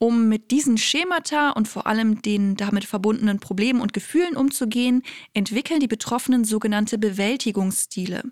Um 0.00 0.28
mit 0.28 0.52
diesen 0.52 0.78
Schemata 0.78 1.50
und 1.50 1.66
vor 1.66 1.88
allem 1.88 2.22
den 2.22 2.54
damit 2.54 2.84
verbundenen 2.84 3.40
Problemen 3.40 3.80
und 3.80 3.92
Gefühlen 3.92 4.36
umzugehen, 4.36 5.02
entwickeln 5.34 5.80
die 5.80 5.88
Betroffenen 5.88 6.44
sogenannte 6.44 6.98
Bewältigungsstile. 6.98 8.22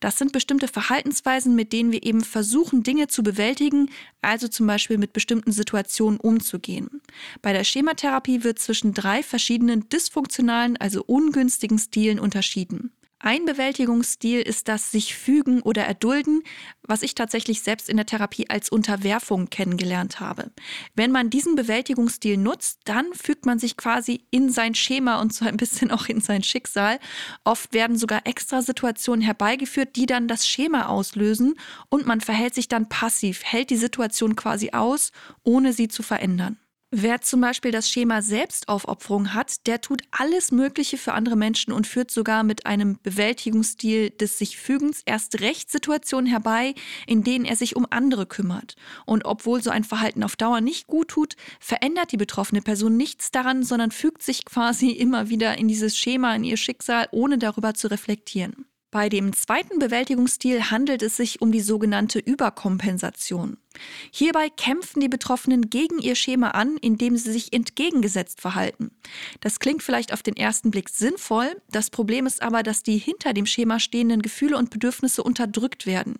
Das 0.00 0.18
sind 0.18 0.32
bestimmte 0.32 0.66
Verhaltensweisen, 0.66 1.54
mit 1.54 1.72
denen 1.72 1.92
wir 1.92 2.02
eben 2.02 2.22
versuchen, 2.22 2.82
Dinge 2.82 3.06
zu 3.06 3.22
bewältigen, 3.22 3.88
also 4.20 4.48
zum 4.48 4.66
Beispiel 4.66 4.98
mit 4.98 5.12
bestimmten 5.12 5.52
Situationen 5.52 6.18
umzugehen. 6.18 7.00
Bei 7.40 7.52
der 7.52 7.62
Schematherapie 7.62 8.42
wird 8.42 8.58
zwischen 8.58 8.92
drei 8.92 9.22
verschiedenen 9.22 9.88
dysfunktionalen, 9.88 10.76
also 10.78 11.04
ungünstigen 11.06 11.78
Stilen 11.78 12.18
unterschieden. 12.18 12.90
Ein 13.24 13.44
Bewältigungsstil 13.44 14.40
ist 14.40 14.66
das 14.66 14.90
sich 14.90 15.14
fügen 15.14 15.62
oder 15.62 15.84
erdulden, 15.84 16.42
was 16.82 17.02
ich 17.02 17.14
tatsächlich 17.14 17.62
selbst 17.62 17.88
in 17.88 17.96
der 17.96 18.04
Therapie 18.04 18.50
als 18.50 18.68
Unterwerfung 18.68 19.48
kennengelernt 19.48 20.18
habe. 20.18 20.50
Wenn 20.96 21.12
man 21.12 21.30
diesen 21.30 21.54
Bewältigungsstil 21.54 22.36
nutzt, 22.36 22.80
dann 22.84 23.06
fügt 23.14 23.46
man 23.46 23.60
sich 23.60 23.76
quasi 23.76 24.24
in 24.32 24.50
sein 24.50 24.74
Schema 24.74 25.20
und 25.20 25.32
so 25.32 25.44
ein 25.44 25.56
bisschen 25.56 25.92
auch 25.92 26.08
in 26.08 26.20
sein 26.20 26.42
Schicksal. 26.42 26.98
Oft 27.44 27.72
werden 27.72 27.96
sogar 27.96 28.26
extra 28.26 28.60
Situationen 28.60 29.22
herbeigeführt, 29.22 29.94
die 29.94 30.06
dann 30.06 30.26
das 30.26 30.48
Schema 30.48 30.86
auslösen 30.86 31.54
und 31.90 32.06
man 32.06 32.20
verhält 32.20 32.56
sich 32.56 32.66
dann 32.66 32.88
passiv, 32.88 33.44
hält 33.44 33.70
die 33.70 33.76
Situation 33.76 34.34
quasi 34.34 34.70
aus, 34.72 35.12
ohne 35.44 35.72
sie 35.72 35.86
zu 35.86 36.02
verändern. 36.02 36.58
Wer 36.94 37.22
zum 37.22 37.40
Beispiel 37.40 37.70
das 37.70 37.88
Schema 37.88 38.20
Selbstaufopferung 38.20 39.32
hat, 39.32 39.66
der 39.66 39.80
tut 39.80 40.02
alles 40.10 40.52
Mögliche 40.52 40.98
für 40.98 41.14
andere 41.14 41.36
Menschen 41.36 41.72
und 41.72 41.86
führt 41.86 42.10
sogar 42.10 42.42
mit 42.42 42.66
einem 42.66 42.98
Bewältigungsstil 43.02 44.10
des 44.10 44.36
sich 44.36 44.58
Fügens 44.58 45.00
erst 45.06 45.40
recht 45.40 45.70
Situationen 45.70 46.26
herbei, 46.26 46.74
in 47.06 47.24
denen 47.24 47.46
er 47.46 47.56
sich 47.56 47.76
um 47.76 47.86
andere 47.88 48.26
kümmert. 48.26 48.76
Und 49.06 49.24
obwohl 49.24 49.62
so 49.62 49.70
ein 49.70 49.84
Verhalten 49.84 50.22
auf 50.22 50.36
Dauer 50.36 50.60
nicht 50.60 50.86
gut 50.86 51.08
tut, 51.08 51.36
verändert 51.60 52.12
die 52.12 52.18
betroffene 52.18 52.60
Person 52.60 52.98
nichts 52.98 53.30
daran, 53.30 53.62
sondern 53.62 53.90
fügt 53.90 54.22
sich 54.22 54.44
quasi 54.44 54.90
immer 54.90 55.30
wieder 55.30 55.56
in 55.56 55.68
dieses 55.68 55.96
Schema, 55.96 56.36
in 56.36 56.44
ihr 56.44 56.58
Schicksal, 56.58 57.08
ohne 57.10 57.38
darüber 57.38 57.72
zu 57.72 57.90
reflektieren. 57.90 58.66
Bei 58.90 59.08
dem 59.08 59.32
zweiten 59.32 59.78
Bewältigungsstil 59.78 60.70
handelt 60.70 61.00
es 61.00 61.16
sich 61.16 61.40
um 61.40 61.52
die 61.52 61.62
sogenannte 61.62 62.18
Überkompensation. 62.18 63.56
Hierbei 64.10 64.48
kämpfen 64.48 65.00
die 65.00 65.08
Betroffenen 65.08 65.70
gegen 65.70 65.98
ihr 65.98 66.14
Schema 66.14 66.50
an, 66.50 66.76
indem 66.80 67.16
sie 67.16 67.32
sich 67.32 67.52
entgegengesetzt 67.52 68.40
verhalten. 68.40 68.90
Das 69.40 69.60
klingt 69.60 69.82
vielleicht 69.82 70.12
auf 70.12 70.22
den 70.22 70.36
ersten 70.36 70.70
Blick 70.70 70.88
sinnvoll, 70.88 71.60
das 71.70 71.90
Problem 71.90 72.26
ist 72.26 72.42
aber, 72.42 72.62
dass 72.62 72.82
die 72.82 72.98
hinter 72.98 73.32
dem 73.32 73.46
Schema 73.46 73.80
stehenden 73.80 74.22
Gefühle 74.22 74.56
und 74.56 74.70
Bedürfnisse 74.70 75.22
unterdrückt 75.22 75.86
werden. 75.86 76.16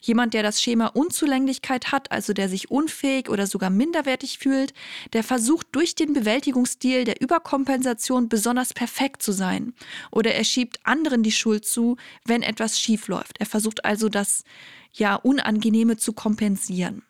Jemand, 0.00 0.34
der 0.34 0.42
das 0.42 0.62
Schema 0.62 0.86
Unzulänglichkeit 0.86 1.92
hat, 1.92 2.10
also 2.12 2.32
der 2.32 2.48
sich 2.48 2.70
unfähig 2.70 3.28
oder 3.28 3.46
sogar 3.46 3.70
minderwertig 3.70 4.38
fühlt, 4.38 4.72
der 5.12 5.24
versucht 5.24 5.68
durch 5.72 5.94
den 5.94 6.12
Bewältigungsstil 6.12 7.04
der 7.04 7.20
Überkompensation 7.20 8.28
besonders 8.28 8.74
perfekt 8.74 9.22
zu 9.22 9.32
sein. 9.32 9.74
Oder 10.10 10.34
er 10.34 10.44
schiebt 10.44 10.78
anderen 10.84 11.22
die 11.22 11.32
Schuld 11.32 11.64
zu, 11.64 11.96
wenn 12.24 12.42
etwas 12.42 12.78
schief 12.78 13.08
läuft. 13.08 13.38
Er 13.38 13.46
versucht 13.46 13.84
also 13.84 14.08
das 14.08 14.44
ja 14.92 15.16
Unangenehme 15.16 15.96
zu 15.96 16.12
kompensieren. 16.12 17.02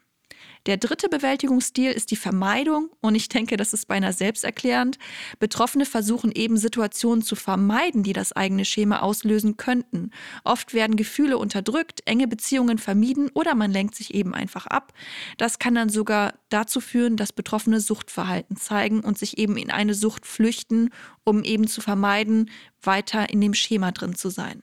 Der 0.67 0.77
dritte 0.77 1.09
Bewältigungsstil 1.09 1.91
ist 1.91 2.13
die 2.13 2.17
Vermeidung 2.17 2.91
und 3.01 3.17
ich 3.17 3.29
denke, 3.29 3.57
das 3.57 3.73
ist 3.73 3.89
beinahe 3.89 4.13
selbsterklärend. 4.13 4.97
Betroffene 5.41 5.85
versuchen 5.85 6.31
eben 6.31 6.57
Situationen 6.57 7.23
zu 7.23 7.35
vermeiden, 7.35 8.05
die 8.05 8.13
das 8.13 8.33
eigene 8.33 8.65
Schema 8.65 9.01
auslösen 9.01 9.57
könnten. 9.57 10.13
Oft 10.45 10.73
werden 10.73 10.95
Gefühle 10.95 11.37
unterdrückt, 11.37 12.03
enge 12.05 12.29
Beziehungen 12.29 12.79
vermieden 12.79 13.29
oder 13.35 13.57
man 13.57 13.73
lenkt 13.73 13.97
sich 13.97 14.15
eben 14.15 14.35
einfach 14.35 14.69
ab. 14.69 14.93
Das 15.37 15.59
kann 15.59 15.75
dann 15.75 15.89
sogar 15.89 16.35
dazu 16.49 16.81
führen, 16.81 17.17
dass 17.17 17.33
Betroffene 17.33 17.81
Suchtverhalten 17.81 18.57
zeigen 18.57 19.01
und 19.01 19.19
sich 19.19 19.39
eben 19.39 19.57
in 19.57 19.73
eine 19.73 19.95
Sucht 19.95 20.27
flüchten, 20.27 20.91
um 21.25 21.43
eben 21.43 21.67
zu 21.67 21.81
vermeiden, 21.81 22.51
weiter 22.81 23.31
in 23.31 23.41
dem 23.41 23.55
Schema 23.55 23.91
drin 23.91 24.15
zu 24.15 24.31
sein. 24.31 24.63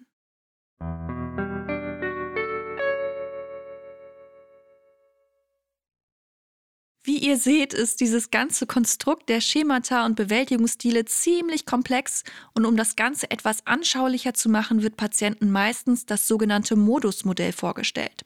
Wie 7.09 7.17
ihr 7.17 7.39
seht, 7.39 7.73
ist 7.73 8.01
dieses 8.01 8.29
ganze 8.29 8.67
Konstrukt 8.67 9.29
der 9.29 9.41
Schemata 9.41 10.05
und 10.05 10.15
Bewältigungsstile 10.15 11.05
ziemlich 11.05 11.65
komplex 11.65 12.23
und 12.53 12.67
um 12.67 12.77
das 12.77 12.95
Ganze 12.95 13.31
etwas 13.31 13.65
anschaulicher 13.65 14.35
zu 14.35 14.47
machen, 14.47 14.83
wird 14.83 14.95
Patienten 14.95 15.49
meistens 15.49 16.05
das 16.05 16.27
sogenannte 16.27 16.75
Modusmodell 16.75 17.51
vorgestellt. 17.51 18.25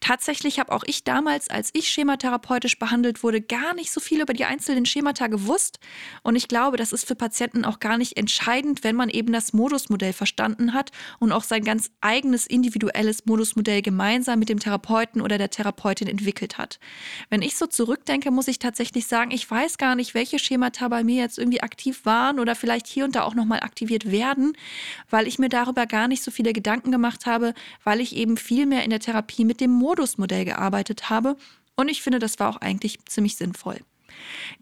Tatsächlich 0.00 0.58
habe 0.58 0.72
auch 0.72 0.84
ich 0.86 1.04
damals, 1.04 1.50
als 1.50 1.70
ich 1.72 1.88
schematherapeutisch 1.88 2.78
behandelt 2.78 3.22
wurde, 3.22 3.40
gar 3.40 3.74
nicht 3.74 3.92
so 3.92 4.00
viel 4.00 4.20
über 4.20 4.32
die 4.32 4.44
einzelnen 4.44 4.86
Schemata 4.86 5.26
gewusst. 5.26 5.78
Und 6.22 6.36
ich 6.36 6.48
glaube, 6.48 6.76
das 6.76 6.92
ist 6.92 7.06
für 7.06 7.14
Patienten 7.14 7.64
auch 7.64 7.80
gar 7.80 7.98
nicht 7.98 8.16
entscheidend, 8.16 8.84
wenn 8.84 8.96
man 8.96 9.10
eben 9.10 9.32
das 9.32 9.52
Modusmodell 9.52 10.12
verstanden 10.12 10.72
hat 10.72 10.90
und 11.18 11.32
auch 11.32 11.44
sein 11.44 11.64
ganz 11.64 11.90
eigenes 12.00 12.46
individuelles 12.46 13.26
Modusmodell 13.26 13.82
gemeinsam 13.82 14.38
mit 14.38 14.48
dem 14.48 14.58
Therapeuten 14.58 15.20
oder 15.20 15.38
der 15.38 15.50
Therapeutin 15.50 16.08
entwickelt 16.08 16.58
hat. 16.58 16.78
Wenn 17.28 17.42
ich 17.42 17.56
so 17.56 17.66
zurückdenke, 17.66 18.30
muss 18.30 18.48
ich 18.48 18.58
tatsächlich 18.58 19.06
sagen, 19.06 19.30
ich 19.30 19.50
weiß 19.50 19.78
gar 19.78 19.94
nicht, 19.94 20.14
welche 20.14 20.38
Schemata 20.38 20.88
bei 20.88 21.04
mir 21.04 21.22
jetzt 21.22 21.38
irgendwie 21.38 21.62
aktiv 21.62 22.04
waren 22.04 22.40
oder 22.40 22.54
vielleicht 22.54 22.86
hier 22.86 23.04
und 23.04 23.14
da 23.14 23.22
auch 23.22 23.34
nochmal 23.34 23.60
aktiviert 23.60 24.10
werden, 24.10 24.52
weil 25.08 25.26
ich 25.26 25.38
mir 25.38 25.48
darüber 25.48 25.86
gar 25.86 26.08
nicht 26.08 26.22
so 26.22 26.30
viele 26.30 26.52
Gedanken 26.52 26.90
gemacht 26.90 27.26
habe, 27.26 27.54
weil 27.84 28.00
ich 28.00 28.16
eben 28.16 28.36
viel 28.36 28.66
mehr 28.66 28.84
in 28.84 28.90
der 28.90 29.00
Therapie 29.00 29.39
mit 29.44 29.60
dem 29.60 29.70
Modusmodell 29.70 30.44
gearbeitet 30.44 31.10
habe. 31.10 31.36
Und 31.76 31.88
ich 31.88 32.02
finde, 32.02 32.18
das 32.18 32.38
war 32.38 32.48
auch 32.50 32.58
eigentlich 32.58 32.98
ziemlich 33.06 33.36
sinnvoll. 33.36 33.80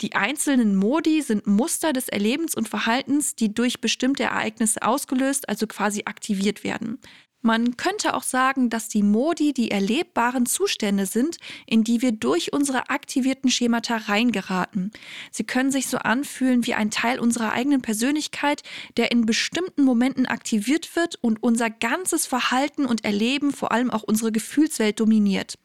Die 0.00 0.14
einzelnen 0.14 0.76
Modi 0.76 1.22
sind 1.22 1.46
Muster 1.46 1.92
des 1.92 2.08
Erlebens 2.08 2.54
und 2.54 2.68
Verhaltens, 2.68 3.34
die 3.34 3.52
durch 3.52 3.80
bestimmte 3.80 4.24
Ereignisse 4.24 4.82
ausgelöst, 4.82 5.48
also 5.48 5.66
quasi 5.66 6.02
aktiviert 6.04 6.64
werden. 6.64 6.98
Man 7.40 7.76
könnte 7.76 8.14
auch 8.14 8.24
sagen, 8.24 8.68
dass 8.68 8.88
die 8.88 9.04
Modi 9.04 9.52
die 9.52 9.70
erlebbaren 9.70 10.44
Zustände 10.44 11.06
sind, 11.06 11.36
in 11.66 11.84
die 11.84 12.02
wir 12.02 12.10
durch 12.10 12.52
unsere 12.52 12.90
aktivierten 12.90 13.48
Schemata 13.48 13.96
reingeraten. 13.96 14.90
Sie 15.30 15.44
können 15.44 15.70
sich 15.70 15.86
so 15.86 15.98
anfühlen 15.98 16.66
wie 16.66 16.74
ein 16.74 16.90
Teil 16.90 17.20
unserer 17.20 17.52
eigenen 17.52 17.80
Persönlichkeit, 17.80 18.64
der 18.96 19.12
in 19.12 19.24
bestimmten 19.24 19.84
Momenten 19.84 20.26
aktiviert 20.26 20.96
wird 20.96 21.16
und 21.22 21.40
unser 21.40 21.70
ganzes 21.70 22.26
Verhalten 22.26 22.84
und 22.84 23.04
Erleben, 23.04 23.52
vor 23.52 23.70
allem 23.70 23.90
auch 23.90 24.02
unsere 24.02 24.32
Gefühlswelt 24.32 24.98
dominiert. 24.98 25.58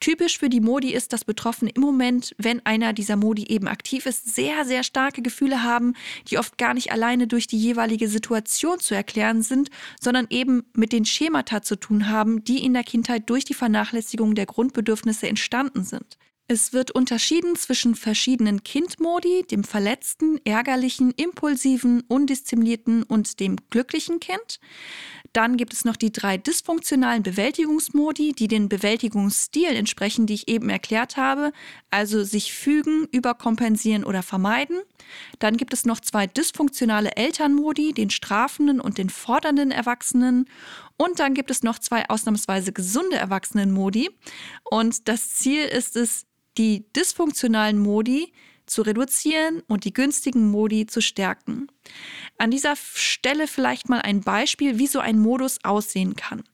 Typisch 0.00 0.38
für 0.38 0.48
die 0.48 0.60
Modi 0.60 0.92
ist, 0.92 1.12
dass 1.12 1.24
Betroffene 1.24 1.70
im 1.74 1.82
Moment, 1.82 2.34
wenn 2.38 2.64
einer 2.64 2.92
dieser 2.92 3.16
Modi 3.16 3.44
eben 3.48 3.68
aktiv 3.68 4.06
ist, 4.06 4.34
sehr, 4.34 4.64
sehr 4.64 4.82
starke 4.82 5.22
Gefühle 5.22 5.62
haben, 5.62 5.94
die 6.28 6.38
oft 6.38 6.58
gar 6.58 6.74
nicht 6.74 6.92
alleine 6.92 7.26
durch 7.26 7.46
die 7.46 7.58
jeweilige 7.58 8.08
Situation 8.08 8.78
zu 8.78 8.94
erklären 8.94 9.42
sind, 9.42 9.70
sondern 10.00 10.26
eben 10.30 10.64
mit 10.74 10.92
den 10.92 11.04
Schemata 11.04 11.62
zu 11.62 11.76
tun 11.76 12.08
haben, 12.08 12.44
die 12.44 12.64
in 12.64 12.74
der 12.74 12.84
Kindheit 12.84 13.28
durch 13.28 13.44
die 13.44 13.54
Vernachlässigung 13.54 14.34
der 14.34 14.46
Grundbedürfnisse 14.46 15.28
entstanden 15.28 15.84
sind. 15.84 16.18
Es 16.48 16.72
wird 16.72 16.92
unterschieden 16.92 17.56
zwischen 17.56 17.96
verschiedenen 17.96 18.62
Kindmodi, 18.62 19.44
dem 19.50 19.64
verletzten, 19.64 20.38
ärgerlichen, 20.44 21.10
impulsiven, 21.10 22.02
undisziplinierten 22.06 23.02
und 23.02 23.40
dem 23.40 23.56
glücklichen 23.68 24.20
Kind. 24.20 24.60
Dann 25.32 25.56
gibt 25.56 25.72
es 25.72 25.84
noch 25.84 25.96
die 25.96 26.12
drei 26.12 26.36
dysfunktionalen 26.36 27.24
Bewältigungsmodi, 27.24 28.32
die 28.32 28.46
den 28.46 28.68
Bewältigungsstilen 28.68 29.74
entsprechen, 29.74 30.26
die 30.26 30.34
ich 30.34 30.48
eben 30.48 30.70
erklärt 30.70 31.16
habe, 31.16 31.52
also 31.90 32.22
sich 32.22 32.52
fügen, 32.52 33.08
überkompensieren 33.10 34.04
oder 34.04 34.22
vermeiden. 34.22 34.78
Dann 35.40 35.56
gibt 35.56 35.74
es 35.74 35.84
noch 35.84 35.98
zwei 35.98 36.28
dysfunktionale 36.28 37.16
Elternmodi, 37.16 37.92
den 37.92 38.10
strafenden 38.10 38.80
und 38.80 38.98
den 38.98 39.10
fordernden 39.10 39.72
Erwachsenen. 39.72 40.48
Und 40.96 41.18
dann 41.18 41.34
gibt 41.34 41.50
es 41.50 41.64
noch 41.64 41.80
zwei 41.80 42.08
ausnahmsweise 42.08 42.72
gesunde 42.72 43.16
Erwachsenenmodi. 43.16 44.10
Und 44.62 45.08
das 45.08 45.34
Ziel 45.34 45.64
ist 45.64 45.96
es, 45.96 46.24
die 46.58 46.84
dysfunktionalen 46.94 47.78
Modi 47.78 48.32
zu 48.66 48.82
reduzieren 48.82 49.62
und 49.68 49.84
die 49.84 49.92
günstigen 49.92 50.50
Modi 50.50 50.86
zu 50.86 51.00
stärken. 51.00 51.68
An 52.38 52.50
dieser 52.50 52.74
Stelle 52.76 53.46
vielleicht 53.46 53.88
mal 53.88 54.00
ein 54.00 54.20
Beispiel, 54.20 54.78
wie 54.78 54.86
so 54.86 55.00
ein 55.00 55.18
Modus 55.18 55.58
aussehen 55.64 56.16
kann. 56.16 56.44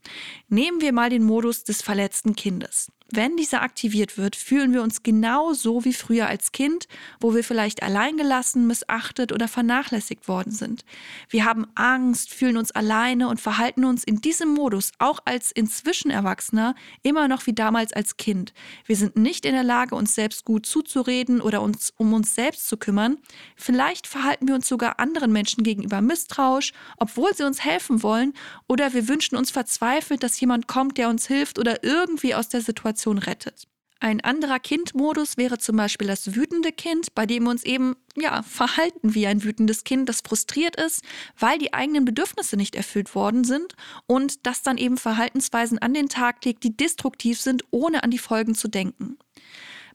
Nehmen 0.49 0.81
wir 0.81 0.93
mal 0.93 1.11
den 1.11 1.25
Modus 1.25 1.65
des 1.65 1.83
verletzten 1.83 2.37
Kindes. 2.37 2.93
Wenn 3.15 3.37
dieser 3.37 3.61
aktiviert 3.61 4.17
wird, 4.17 4.37
fühlen 4.37 4.73
wir 4.73 4.83
uns 4.83 5.03
genau 5.03 5.53
so 5.53 5.85
wie 5.85 5.93
früher 5.93 6.29
als 6.29 6.51
Kind, 6.51 6.89
wo 7.21 7.35
wir 7.35 7.45
vielleicht 7.45 7.83
alleingelassen, 7.83 8.67
missachtet 8.67 9.33
oder 9.33 9.49
vernachlässigt 9.49 10.29
worden 10.29 10.51
sind. 10.51 10.87
Wir 11.29 11.45
haben 11.45 11.67
Angst, 11.75 12.33
fühlen 12.33 12.57
uns 12.57 12.71
alleine 12.71 13.29
und 13.29 13.39
verhalten 13.39 13.85
uns 13.85 14.03
in 14.03 14.23
diesem 14.23 14.55
Modus 14.55 14.93
auch 14.99 15.19
als 15.27 15.53
inzwischen 15.53 16.11
Erwachsener 16.11 16.75
immer 17.03 17.29
noch 17.29 17.47
wie 17.47 17.53
damals 17.53 17.93
als 17.93 18.17
Kind. 18.17 18.55
Wir 18.87 18.97
sind 18.97 19.15
nicht 19.15 19.45
in 19.45 19.53
der 19.53 19.63
Lage, 19.63 19.95
uns 19.95 20.15
selbst 20.15 20.47
gut 20.47 20.65
zuzureden 20.65 21.43
oder 21.43 21.61
uns 21.61 21.93
um 21.99 22.15
uns 22.15 22.35
selbst 22.35 22.67
zu 22.67 22.79
kümmern. 22.79 23.19
Vielleicht 23.57 24.07
verhalten 24.07 24.49
wir 24.49 24.55
uns 24.55 24.67
sogar 24.67 24.99
anderen 24.99 25.22
Menschen 25.31 25.63
gegenüber 25.63 26.01
misstrauisch, 26.01 26.73
obwohl 26.97 27.33
sie 27.35 27.45
uns 27.45 27.65
helfen 27.65 28.03
wollen, 28.03 28.33
oder 28.69 28.95
wir 28.95 29.07
wünschen 29.07 29.37
uns 29.37 29.51
verzweifelt, 29.51 30.23
dass 30.23 30.41
jemand 30.41 30.67
kommt, 30.67 30.99
der 30.99 31.09
uns 31.09 31.29
hilft 31.29 31.59
oder 31.59 31.85
irgendwie 31.85 32.35
aus 32.35 32.49
der 32.49 32.61
Situation 32.61 32.73
Situation 32.73 33.19
rettet. 33.19 33.69
Ein 34.01 34.21
anderer 34.21 34.59
Kindmodus 34.59 35.37
wäre 35.37 35.59
zum 35.59 35.77
Beispiel 35.77 36.09
das 36.09 36.35
wütende 36.35 36.73
Kind, 36.73 37.15
bei 37.15 37.25
dem 37.25 37.45
wir 37.45 37.51
uns 37.51 37.63
eben 37.63 37.95
ja 38.17 38.43
verhalten 38.43 39.15
wie 39.15 39.29
ein 39.29 39.45
wütendes 39.45 39.85
Kind, 39.85 40.09
das 40.09 40.23
frustriert 40.23 40.75
ist, 40.75 41.05
weil 41.39 41.59
die 41.59 41.73
eigenen 41.73 42.05
Bedürfnisse 42.05 42.57
nicht 42.57 42.75
erfüllt 42.75 43.15
worden 43.15 43.45
sind 43.45 43.77
und 44.09 44.45
das 44.45 44.63
dann 44.63 44.77
eben 44.77 44.97
Verhaltensweisen 44.97 45.79
an 45.79 45.95
den 45.95 46.09
Tag 46.09 46.45
legt, 46.45 46.65
die 46.65 46.77
destruktiv 46.77 47.41
sind, 47.41 47.63
ohne 47.71 48.03
an 48.03 48.11
die 48.11 48.19
Folgen 48.19 48.57
zu 48.57 48.67
denken. 48.67 49.19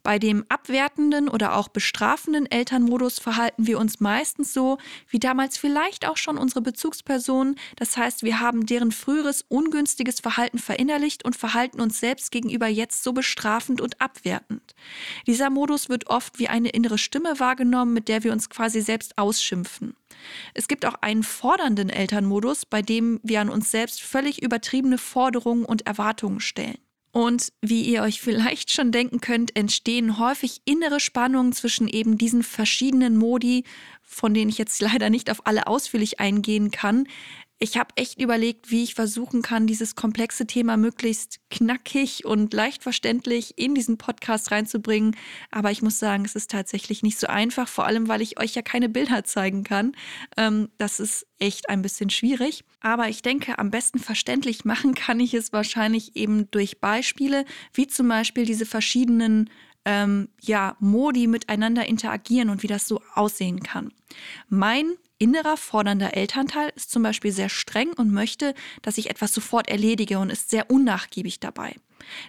Bei 0.07 0.19
dem 0.19 0.45
abwertenden 0.47 1.27
oder 1.27 1.57
auch 1.57 1.67
bestrafenden 1.67 2.49
Elternmodus 2.49 3.19
verhalten 3.19 3.67
wir 3.67 3.77
uns 3.77 3.99
meistens 3.99 4.53
so, 4.53 4.77
wie 5.09 5.19
damals 5.19 5.57
vielleicht 5.57 6.07
auch 6.07 6.15
schon 6.15 6.37
unsere 6.37 6.61
Bezugspersonen. 6.61 7.59
Das 7.75 7.97
heißt, 7.97 8.23
wir 8.23 8.39
haben 8.39 8.65
deren 8.65 8.93
früheres 8.93 9.43
ungünstiges 9.49 10.21
Verhalten 10.21 10.59
verinnerlicht 10.59 11.25
und 11.25 11.35
verhalten 11.35 11.81
uns 11.81 11.99
selbst 11.99 12.31
gegenüber 12.31 12.67
jetzt 12.67 13.03
so 13.03 13.11
bestrafend 13.11 13.81
und 13.81 13.99
abwertend. 13.99 14.75
Dieser 15.27 15.49
Modus 15.49 15.89
wird 15.89 16.07
oft 16.07 16.39
wie 16.39 16.47
eine 16.47 16.69
innere 16.69 16.97
Stimme 16.97 17.41
wahrgenommen, 17.41 17.93
mit 17.93 18.07
der 18.07 18.23
wir 18.23 18.31
uns 18.31 18.49
quasi 18.49 18.79
selbst 18.79 19.17
ausschimpfen. 19.17 19.93
Es 20.53 20.69
gibt 20.69 20.85
auch 20.85 20.95
einen 21.01 21.23
fordernden 21.23 21.89
Elternmodus, 21.89 22.65
bei 22.65 22.81
dem 22.81 23.19
wir 23.23 23.41
an 23.41 23.49
uns 23.49 23.71
selbst 23.71 24.01
völlig 24.01 24.41
übertriebene 24.41 24.99
Forderungen 24.99 25.65
und 25.65 25.85
Erwartungen 25.85 26.39
stellen. 26.39 26.77
Und 27.17 27.51
wie 27.63 27.81
ihr 27.81 28.03
euch 28.03 28.21
vielleicht 28.21 28.71
schon 28.71 28.91
denken 28.91 29.19
könnt, 29.21 29.55
entstehen 29.55 30.19
häufig 30.19 30.61
innere 30.65 30.99
Spannungen 30.99 31.51
zwischen 31.51 31.87
eben 31.87 32.19
diesen 32.19 32.43
verschiedenen 32.43 33.17
Modi, 33.17 33.63
von 34.03 34.35
denen 34.35 34.51
ich 34.51 34.59
jetzt 34.59 34.79
leider 34.81 35.09
nicht 35.09 35.31
auf 35.31 35.47
alle 35.47 35.65
ausführlich 35.65 36.19
eingehen 36.19 36.69
kann 36.69 37.07
ich 37.59 37.77
habe 37.77 37.89
echt 37.95 38.21
überlegt, 38.21 38.69
wie 38.69 38.83
ich 38.83 38.93
versuchen 38.93 39.41
kann, 39.41 39.65
dieses 39.65 39.95
komplexe 39.95 40.45
Thema 40.45 40.77
möglichst 40.77 41.39
knackig 41.49 42.23
und 42.23 42.53
leicht 42.53 42.83
verständlich 42.83 43.57
in 43.57 43.73
diesen 43.73 43.97
Podcast 43.97 44.51
reinzubringen. 44.51 45.15
Aber 45.49 45.71
ich 45.71 45.81
muss 45.81 45.97
sagen, 45.97 46.23
es 46.23 46.35
ist 46.35 46.51
tatsächlich 46.51 47.01
nicht 47.01 47.17
so 47.17 47.25
einfach, 47.25 47.67
vor 47.67 47.85
allem 47.87 48.07
weil 48.07 48.21
ich 48.21 48.39
euch 48.39 48.53
ja 48.53 48.61
keine 48.61 48.89
Bilder 48.89 49.23
zeigen 49.23 49.63
kann. 49.63 49.93
Ähm, 50.37 50.69
das 50.77 50.99
ist 50.99 51.25
echt 51.39 51.69
ein 51.69 51.81
bisschen 51.81 52.11
schwierig. 52.11 52.63
Aber 52.79 53.09
ich 53.09 53.23
denke, 53.23 53.57
am 53.57 53.71
besten 53.71 53.97
verständlich 53.97 54.63
machen 54.63 54.93
kann 54.93 55.19
ich 55.19 55.33
es 55.33 55.51
wahrscheinlich 55.51 56.15
eben 56.15 56.51
durch 56.51 56.79
Beispiele, 56.79 57.43
wie 57.73 57.87
zum 57.87 58.07
Beispiel 58.07 58.45
diese 58.45 58.67
verschiedenen 58.67 59.49
ähm, 59.83 60.29
ja, 60.41 60.75
Modi 60.79 61.25
miteinander 61.25 61.87
interagieren 61.87 62.49
und 62.49 62.61
wie 62.61 62.67
das 62.67 62.87
so 62.87 63.01
aussehen 63.15 63.61
kann. 63.61 63.91
Mein 64.47 64.95
innerer 65.19 65.57
fordernder 65.57 66.15
Elternteil 66.15 66.71
ist 66.75 66.91
zum 66.91 67.03
Beispiel 67.03 67.31
sehr 67.31 67.49
streng 67.49 67.93
und 67.93 68.11
möchte, 68.11 68.53
dass 68.81 68.97
ich 68.97 69.09
etwas 69.09 69.33
sofort 69.33 69.67
erledige 69.67 70.19
und 70.19 70.29
ist 70.29 70.49
sehr 70.49 70.69
unnachgiebig 70.69 71.39
dabei. 71.39 71.75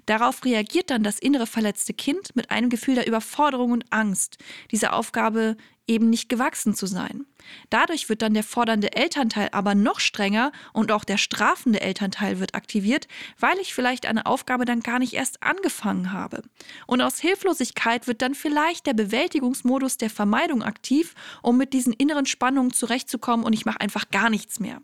Darauf 0.06 0.44
reagiert 0.44 0.90
dann 0.90 1.02
das 1.02 1.18
innere 1.18 1.46
verletzte 1.46 1.94
Kind 1.94 2.34
mit 2.36 2.50
einem 2.50 2.70
Gefühl 2.70 2.96
der 2.96 3.06
Überforderung 3.06 3.72
und 3.72 3.84
Angst, 3.90 4.38
diese 4.70 4.92
Aufgabe 4.92 5.56
eben 5.88 6.10
nicht 6.10 6.28
gewachsen 6.28 6.74
zu 6.74 6.86
sein. 6.86 7.24
Dadurch 7.70 8.08
wird 8.08 8.20
dann 8.22 8.34
der 8.34 8.44
fordernde 8.44 8.92
Elternteil 8.94 9.48
aber 9.52 9.74
noch 9.74 10.00
strenger 10.00 10.52
und 10.72 10.92
auch 10.92 11.02
der 11.02 11.16
strafende 11.16 11.80
Elternteil 11.80 12.38
wird 12.38 12.54
aktiviert, 12.54 13.08
weil 13.40 13.58
ich 13.58 13.74
vielleicht 13.74 14.06
eine 14.06 14.26
Aufgabe 14.26 14.66
dann 14.66 14.80
gar 14.80 14.98
nicht 14.98 15.14
erst 15.14 15.42
angefangen 15.42 16.12
habe. 16.12 16.42
Und 16.86 17.00
aus 17.00 17.18
Hilflosigkeit 17.18 18.06
wird 18.06 18.20
dann 18.20 18.34
vielleicht 18.34 18.86
der 18.86 18.94
Bewältigungsmodus 18.94 19.96
der 19.96 20.10
Vermeidung 20.10 20.62
aktiv, 20.62 21.14
um 21.42 21.56
mit 21.56 21.72
diesen 21.72 21.94
inneren 21.94 22.26
Spannungen 22.26 22.72
zurechtzukommen 22.72 23.46
und 23.46 23.54
ich 23.54 23.64
mache 23.64 23.80
einfach 23.80 24.10
gar 24.10 24.28
nichts 24.28 24.60
mehr. 24.60 24.82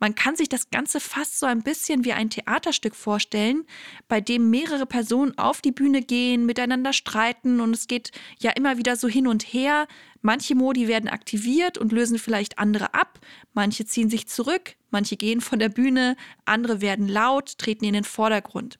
Man 0.00 0.14
kann 0.14 0.36
sich 0.36 0.48
das 0.48 0.70
Ganze 0.70 1.00
fast 1.00 1.40
so 1.40 1.46
ein 1.46 1.62
bisschen 1.62 2.04
wie 2.04 2.12
ein 2.12 2.30
Theaterstück 2.30 2.94
vorstellen, 2.94 3.64
bei 4.06 4.20
dem 4.20 4.50
mehrere 4.50 4.86
Personen 4.86 5.36
auf 5.36 5.60
die 5.60 5.72
Bühne 5.72 6.02
gehen, 6.02 6.46
miteinander 6.46 6.92
streiten 6.92 7.60
und 7.60 7.74
es 7.74 7.88
geht 7.88 8.12
ja 8.38 8.52
immer 8.52 8.78
wieder 8.78 8.96
so 8.96 9.08
hin 9.08 9.26
und 9.26 9.42
her. 9.42 9.88
Manche 10.22 10.54
Modi 10.54 10.88
werden 10.88 11.08
aktiviert 11.08 11.78
und 11.78 11.92
lösen 11.92 12.18
vielleicht 12.18 12.58
andere 12.58 12.94
ab, 12.94 13.20
manche 13.54 13.84
ziehen 13.86 14.10
sich 14.10 14.28
zurück, 14.28 14.76
manche 14.90 15.16
gehen 15.16 15.40
von 15.40 15.58
der 15.58 15.68
Bühne, 15.68 16.16
andere 16.44 16.80
werden 16.80 17.08
laut, 17.08 17.58
treten 17.58 17.84
in 17.84 17.92
den 17.92 18.04
Vordergrund. 18.04 18.78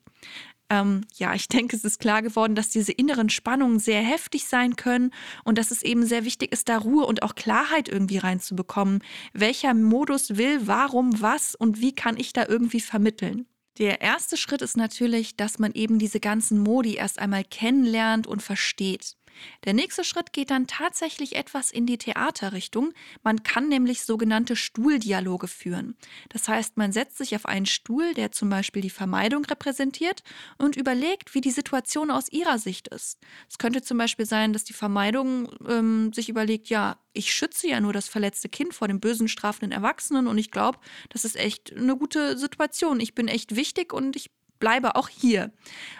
Ähm, 0.71 1.03
ja, 1.17 1.35
ich 1.35 1.49
denke, 1.49 1.77
es 1.77 1.85
ist 1.85 1.99
klar 1.99 2.23
geworden, 2.23 2.55
dass 2.55 2.69
diese 2.69 2.93
inneren 2.93 3.31
Spannungen 3.31 3.79
sehr 3.79 4.03
heftig 4.03 4.47
sein 4.47 4.77
können 4.77 5.13
und 5.45 5.57
dass 5.57 5.71
es 5.71 5.83
eben 5.83 6.05
sehr 6.05 6.25
wichtig 6.25 6.53
ist, 6.53 6.69
da 6.69 6.79
Ruhe 6.79 7.07
und 7.07 7.23
auch 7.23 7.35
Klarheit 7.35 7.89
irgendwie 7.89 8.19
reinzubekommen. 8.19 9.03
Welcher 9.33 9.73
Modus 9.75 10.37
will, 10.37 10.67
warum, 10.67 11.21
was 11.23 11.55
und 11.55 11.81
wie 11.81 11.95
kann 11.95 12.19
ich 12.19 12.33
da 12.33 12.47
irgendwie 12.47 12.81
vermitteln? 12.81 13.47
Der 13.79 14.01
erste 14.01 14.37
Schritt 14.37 14.61
ist 14.61 14.77
natürlich, 14.77 15.37
dass 15.37 15.59
man 15.59 15.73
eben 15.73 15.99
diese 15.99 16.21
ganzen 16.21 16.59
Modi 16.59 16.95
erst 16.95 17.19
einmal 17.19 17.45
kennenlernt 17.45 18.27
und 18.27 18.43
versteht. 18.43 19.18
Der 19.65 19.75
nächste 19.75 20.05
Schritt 20.05 20.33
geht 20.33 20.51
dann 20.51 20.67
tatsächlich 20.67 21.37
etwas 21.37 21.71
in 21.71 21.87
die 21.87 21.99
Theaterrichtung. 21.99 22.93
Man 23.23 23.43
kann 23.43 23.69
nämlich 23.69 24.03
sogenannte 24.03 24.57
Stuhldialoge 24.57 25.49
führen. 25.49 25.97
Das 26.29 26.49
heißt, 26.49 26.77
man 26.77 26.93
setzt 26.93 27.19
sich 27.19 27.35
auf 27.37 27.47
einen 27.47 27.67
Stuhl, 27.67 28.15
der 28.15 28.33
zum 28.33 28.49
Beispiel 28.51 28.83
die 28.83 28.91
Vermeidung 28.91 29.45
repräsentiert, 29.45 30.23
und 30.59 30.77
überlegt, 30.77 31.35
wie 31.35 31.41
die 31.41 31.51
Situation 31.51 32.11
aus 32.11 32.31
ihrer 32.31 32.59
Sicht 32.59 32.89
ist. 32.89 33.19
Es 33.49 33.59
könnte 33.59 33.83
zum 33.83 33.99
Beispiel 33.99 34.27
sein, 34.27 34.53
dass 34.53 34.65
die 34.65 34.73
Vermeidung 34.73 35.51
ähm, 35.69 36.13
sich 36.13 36.29
überlegt, 36.29 36.69
ja, 36.69 36.99
ich 37.13 37.35
schütze 37.35 37.69
ja 37.69 37.81
nur 37.81 37.93
das 37.93 38.09
verletzte 38.09 38.49
Kind 38.49 38.75
vor 38.75 38.89
dem 38.89 39.01
bösen, 39.01 39.29
strafenden 39.29 39.73
Erwachsenen 39.73 40.27
und 40.27 40.39
ich 40.39 40.51
glaube, 40.51 40.79
das 41.09 41.25
ist 41.25 41.37
echt 41.37 41.75
eine 41.77 41.97
gute 41.97 42.39
Situation. 42.39 43.01
Ich 43.01 43.15
bin 43.15 43.29
echt 43.29 43.57
wichtig 43.57 43.93
und 43.93 44.17
ich 44.17 44.31
bleibe 44.59 44.97
auch 44.97 45.09
hier. 45.09 45.53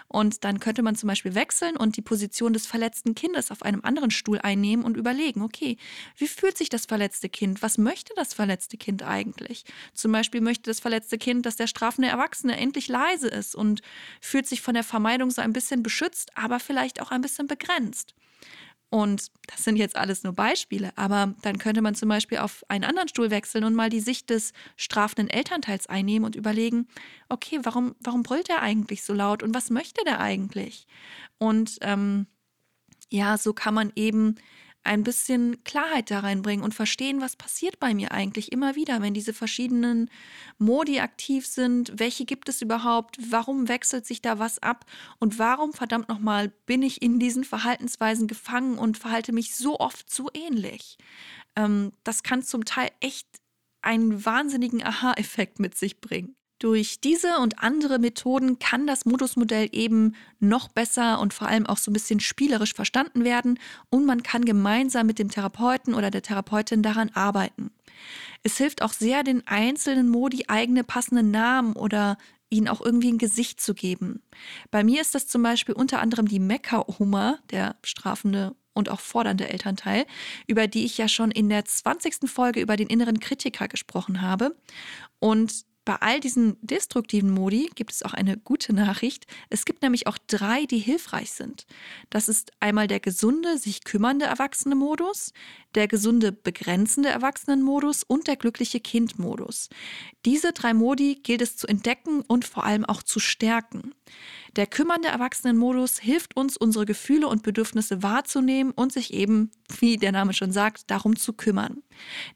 Und 0.07 0.43
dann 0.43 0.59
könnte 0.59 0.81
man 0.81 0.95
zum 0.95 1.07
Beispiel 1.07 1.35
wechseln 1.35 1.77
und 1.77 1.95
die 1.95 2.01
Position 2.01 2.51
des 2.53 2.65
verletzten 2.65 3.13
Kindes 3.13 3.51
auf 3.51 3.61
einem 3.61 3.81
anderen 3.83 4.09
Stuhl 4.09 4.39
einnehmen 4.39 4.83
und 4.83 4.97
überlegen, 4.97 5.43
okay, 5.43 5.77
wie 6.17 6.27
fühlt 6.27 6.57
sich 6.57 6.69
das 6.69 6.87
verletzte 6.87 7.29
Kind? 7.29 7.61
Was 7.61 7.77
möchte 7.77 8.13
das 8.15 8.33
verletzte 8.33 8.77
Kind 8.77 9.03
eigentlich? 9.03 9.65
Zum 9.93 10.11
Beispiel 10.11 10.41
möchte 10.41 10.69
das 10.69 10.79
verletzte 10.79 11.17
Kind, 11.19 11.45
dass 11.45 11.57
der 11.57 11.67
strafende 11.67 12.09
Erwachsene 12.09 12.57
endlich 12.57 12.87
leise 12.87 13.27
ist 13.27 13.55
und 13.55 13.81
fühlt 14.19 14.47
sich 14.47 14.61
von 14.61 14.73
der 14.73 14.83
Vermeidung 14.83 15.29
so 15.29 15.41
ein 15.41 15.53
bisschen 15.53 15.83
beschützt, 15.83 16.31
aber 16.35 16.59
vielleicht 16.59 17.01
auch 17.01 17.11
ein 17.11 17.21
bisschen 17.21 17.45
begrenzt. 17.45 18.15
Und 18.91 19.27
das 19.47 19.63
sind 19.63 19.75
jetzt 19.75 19.95
alles 19.95 20.23
nur 20.23 20.33
Beispiele, 20.33 20.91
aber 20.95 21.35
dann 21.43 21.59
könnte 21.59 21.81
man 21.81 21.93
zum 21.93 22.09
Beispiel 22.09 22.39
auf 22.39 22.63
einen 22.69 22.83
anderen 22.83 23.07
Stuhl 23.07 23.29
wechseln 23.29 23.63
und 23.63 23.75
mal 23.75 23.91
die 23.91 23.99
Sicht 23.99 24.31
des 24.31 24.51
strafenden 24.77 25.29
Elternteils 25.29 25.85
einnehmen 25.85 26.25
und 26.25 26.35
überlegen, 26.35 26.87
okay, 27.29 27.59
warum, 27.61 27.95
warum 27.99 28.23
brüllt 28.23 28.49
er 28.49 28.63
eigentlich 28.63 29.03
so 29.03 29.13
laut 29.13 29.43
und 29.43 29.53
was 29.53 29.69
möchte 29.69 30.03
der 30.05 30.19
eigentlich? 30.19 30.87
Und 31.37 31.77
ähm, 31.81 32.25
ja, 33.11 33.37
so 33.37 33.53
kann 33.53 33.75
man 33.75 33.91
eben 33.95 34.35
ein 34.83 35.03
bisschen 35.03 35.63
Klarheit 35.63 36.09
da 36.09 36.19
reinbringen 36.19 36.63
und 36.63 36.73
verstehen, 36.73 37.21
was 37.21 37.35
passiert 37.35 37.79
bei 37.79 37.93
mir 37.93 38.11
eigentlich 38.11 38.51
immer 38.51 38.75
wieder, 38.75 39.01
wenn 39.01 39.13
diese 39.13 39.33
verschiedenen 39.33 40.09
Modi 40.57 40.99
aktiv 40.99 41.45
sind. 41.45 41.91
Welche 41.97 42.25
gibt 42.25 42.49
es 42.49 42.61
überhaupt? 42.61 43.17
Warum 43.29 43.67
wechselt 43.67 44.05
sich 44.05 44.21
da 44.21 44.39
was 44.39 44.59
ab? 44.63 44.85
Und 45.19 45.37
warum, 45.37 45.73
verdammt 45.73 46.09
nochmal, 46.09 46.49
bin 46.65 46.81
ich 46.81 47.01
in 47.01 47.19
diesen 47.19 47.43
Verhaltensweisen 47.43 48.27
gefangen 48.27 48.77
und 48.77 48.97
verhalte 48.97 49.33
mich 49.33 49.55
so 49.55 49.79
oft 49.79 50.11
so 50.11 50.29
ähnlich? 50.33 50.97
Ähm, 51.55 51.91
das 52.03 52.23
kann 52.23 52.41
zum 52.41 52.65
Teil 52.65 52.89
echt 53.01 53.27
einen 53.81 54.25
wahnsinnigen 54.25 54.83
Aha-Effekt 54.83 55.59
mit 55.59 55.77
sich 55.77 56.01
bringen. 56.01 56.35
Durch 56.59 56.99
diese 56.99 57.37
und 57.37 57.63
andere 57.63 57.99
Methoden 57.99 58.59
kann 58.59 58.85
das 58.85 59.05
Modusmodell 59.05 59.69
eben 59.71 60.15
noch 60.39 60.67
besser 60.67 61.19
und 61.21 61.33
vor 61.33 61.47
allem 61.47 61.65
auch 61.65 61.77
so 61.77 61.89
ein 61.89 61.93
bisschen 61.93 62.19
spielerisch 62.19 62.73
verstanden 62.73 63.23
werden 63.23 63.59
und 63.89 64.05
man 64.05 64.23
kann 64.23 64.43
gemeinsam 64.43 65.07
mit 65.07 65.19
dem 65.19 65.31
Therapeuten 65.31 65.93
oder 65.93 66.11
der 66.11 66.21
Therapeutin 66.21 66.83
daran 66.83 67.11
arbeiten. 67.13 67.71
Es 68.43 68.57
hilft 68.57 68.81
auch 68.81 68.91
sehr, 68.91 69.23
den 69.23 69.47
einzelnen 69.47 70.09
Modi 70.09 70.45
eigene 70.47 70.83
passende 70.83 71.23
Namen 71.23 71.73
oder 71.73 72.17
ihnen 72.49 72.67
auch 72.67 72.81
irgendwie 72.81 73.11
ein 73.11 73.17
Gesicht 73.17 73.61
zu 73.61 73.73
geben. 73.73 74.21
Bei 74.69 74.83
mir 74.83 75.01
ist 75.01 75.15
das 75.15 75.27
zum 75.27 75.43
Beispiel 75.43 75.75
unter 75.75 76.01
anderem 76.01 76.27
die 76.27 76.39
Mekka-Oma, 76.39 77.39
der 77.51 77.77
strafende 77.83 78.55
und 78.73 78.89
auch 78.89 78.99
fordernde 78.99 79.49
Elternteil, 79.49 80.05
über 80.47 80.67
die 80.67 80.85
ich 80.85 80.97
ja 80.97 81.07
schon 81.07 81.31
in 81.31 81.49
der 81.49 81.65
20. 81.65 82.29
Folge 82.29 82.59
über 82.59 82.75
den 82.75 82.87
inneren 82.87 83.19
Kritiker 83.19 83.67
gesprochen 83.67 84.21
habe. 84.21 84.55
Und 85.19 85.65
bei 85.85 85.95
all 85.95 86.19
diesen 86.19 86.57
destruktiven 86.61 87.31
Modi 87.31 87.69
gibt 87.73 87.91
es 87.91 88.03
auch 88.03 88.13
eine 88.13 88.37
gute 88.37 88.73
Nachricht. 88.73 89.25
Es 89.49 89.65
gibt 89.65 89.81
nämlich 89.81 90.07
auch 90.07 90.17
drei, 90.27 90.65
die 90.65 90.77
hilfreich 90.77 91.31
sind. 91.31 91.65
Das 92.09 92.29
ist 92.29 92.51
einmal 92.59 92.87
der 92.87 92.99
gesunde, 92.99 93.57
sich 93.57 93.83
kümmernde 93.83 94.25
Erwachsene-Modus, 94.25 95.33
der 95.75 95.87
gesunde, 95.87 96.31
begrenzende 96.31 97.09
Erwachsenen-Modus 97.09 98.03
und 98.03 98.27
der 98.27 98.35
glückliche 98.35 98.79
Kind-Modus. 98.79 99.69
Diese 100.25 100.53
drei 100.53 100.73
Modi 100.73 101.15
gilt 101.15 101.41
es 101.41 101.57
zu 101.57 101.67
entdecken 101.67 102.21
und 102.21 102.45
vor 102.45 102.65
allem 102.65 102.85
auch 102.85 103.01
zu 103.01 103.19
stärken. 103.19 103.93
Der 104.55 104.67
kümmernde 104.67 105.09
Erwachsenenmodus 105.09 105.99
hilft 105.99 106.35
uns, 106.35 106.57
unsere 106.57 106.85
Gefühle 106.85 107.27
und 107.27 107.43
Bedürfnisse 107.43 108.01
wahrzunehmen 108.01 108.71
und 108.71 108.91
sich 108.91 109.13
eben, 109.13 109.51
wie 109.79 109.97
der 109.97 110.11
Name 110.11 110.33
schon 110.33 110.51
sagt, 110.51 110.89
darum 110.89 111.15
zu 111.15 111.33
kümmern. 111.33 111.83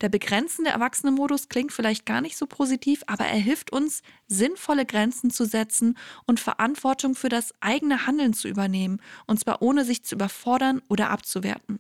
Der 0.01 0.09
begrenzende 0.09 0.71
Erwachsenenmodus 0.71 1.49
klingt 1.49 1.71
vielleicht 1.71 2.05
gar 2.05 2.21
nicht 2.21 2.37
so 2.37 2.45
positiv, 2.45 3.03
aber 3.07 3.25
er 3.25 3.39
hilft 3.39 3.71
uns, 3.71 4.03
sinnvolle 4.27 4.85
Grenzen 4.85 5.31
zu 5.31 5.45
setzen 5.45 5.97
und 6.25 6.39
Verantwortung 6.39 7.15
für 7.15 7.29
das 7.29 7.53
eigene 7.61 8.05
Handeln 8.05 8.33
zu 8.33 8.47
übernehmen, 8.47 9.01
und 9.25 9.39
zwar 9.39 9.61
ohne 9.61 9.85
sich 9.85 10.03
zu 10.03 10.15
überfordern 10.15 10.81
oder 10.87 11.09
abzuwerten. 11.09 11.79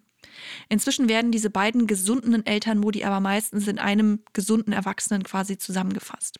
Inzwischen 0.69 1.09
werden 1.09 1.31
diese 1.31 1.49
beiden 1.49 1.85
gesunden 1.85 2.45
Elternmodi 2.45 3.03
aber 3.03 3.19
meistens 3.19 3.67
in 3.67 3.77
einem 3.77 4.23
gesunden 4.33 4.73
Erwachsenen 4.73 5.23
quasi 5.23 5.57
zusammengefasst. 5.57 6.39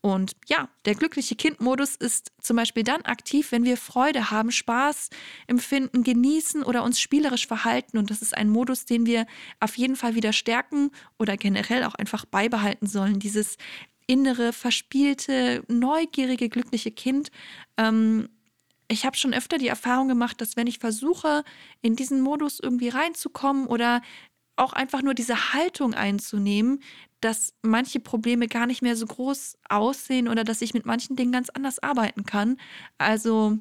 Und 0.00 0.32
ja, 0.46 0.68
der 0.84 0.94
glückliche 0.94 1.34
Kind-Modus 1.34 1.96
ist 1.96 2.30
zum 2.40 2.56
Beispiel 2.56 2.84
dann 2.84 3.02
aktiv, 3.02 3.50
wenn 3.50 3.64
wir 3.64 3.76
Freude 3.76 4.30
haben, 4.30 4.52
Spaß 4.52 5.10
empfinden, 5.46 6.04
genießen 6.04 6.62
oder 6.62 6.84
uns 6.84 7.00
spielerisch 7.00 7.46
verhalten. 7.46 7.98
Und 7.98 8.10
das 8.10 8.22
ist 8.22 8.36
ein 8.36 8.48
Modus, 8.48 8.84
den 8.84 9.06
wir 9.06 9.26
auf 9.60 9.76
jeden 9.76 9.96
Fall 9.96 10.14
wieder 10.14 10.32
stärken 10.32 10.90
oder 11.18 11.36
generell 11.36 11.84
auch 11.84 11.94
einfach 11.94 12.24
beibehalten 12.24 12.86
sollen. 12.86 13.18
Dieses 13.18 13.56
innere, 14.06 14.52
verspielte, 14.52 15.64
neugierige, 15.68 16.48
glückliche 16.48 16.90
Kind. 16.90 17.30
Ähm, 17.76 18.28
ich 18.88 19.04
habe 19.04 19.16
schon 19.16 19.34
öfter 19.34 19.58
die 19.58 19.68
Erfahrung 19.68 20.08
gemacht, 20.08 20.40
dass 20.40 20.56
wenn 20.56 20.66
ich 20.66 20.78
versuche, 20.78 21.44
in 21.82 21.94
diesen 21.94 22.22
Modus 22.22 22.58
irgendwie 22.58 22.88
reinzukommen 22.88 23.66
oder 23.66 24.00
auch 24.56 24.72
einfach 24.72 25.02
nur 25.02 25.14
diese 25.14 25.52
Haltung 25.52 25.94
einzunehmen, 25.94 26.82
dass 27.20 27.54
manche 27.62 28.00
Probleme 28.00 28.46
gar 28.46 28.66
nicht 28.66 28.82
mehr 28.82 28.96
so 28.96 29.06
groß 29.06 29.58
aussehen 29.68 30.28
oder 30.28 30.44
dass 30.44 30.62
ich 30.62 30.74
mit 30.74 30.86
manchen 30.86 31.16
Dingen 31.16 31.32
ganz 31.32 31.50
anders 31.50 31.78
arbeiten 31.80 32.24
kann. 32.24 32.58
Also 32.96 33.58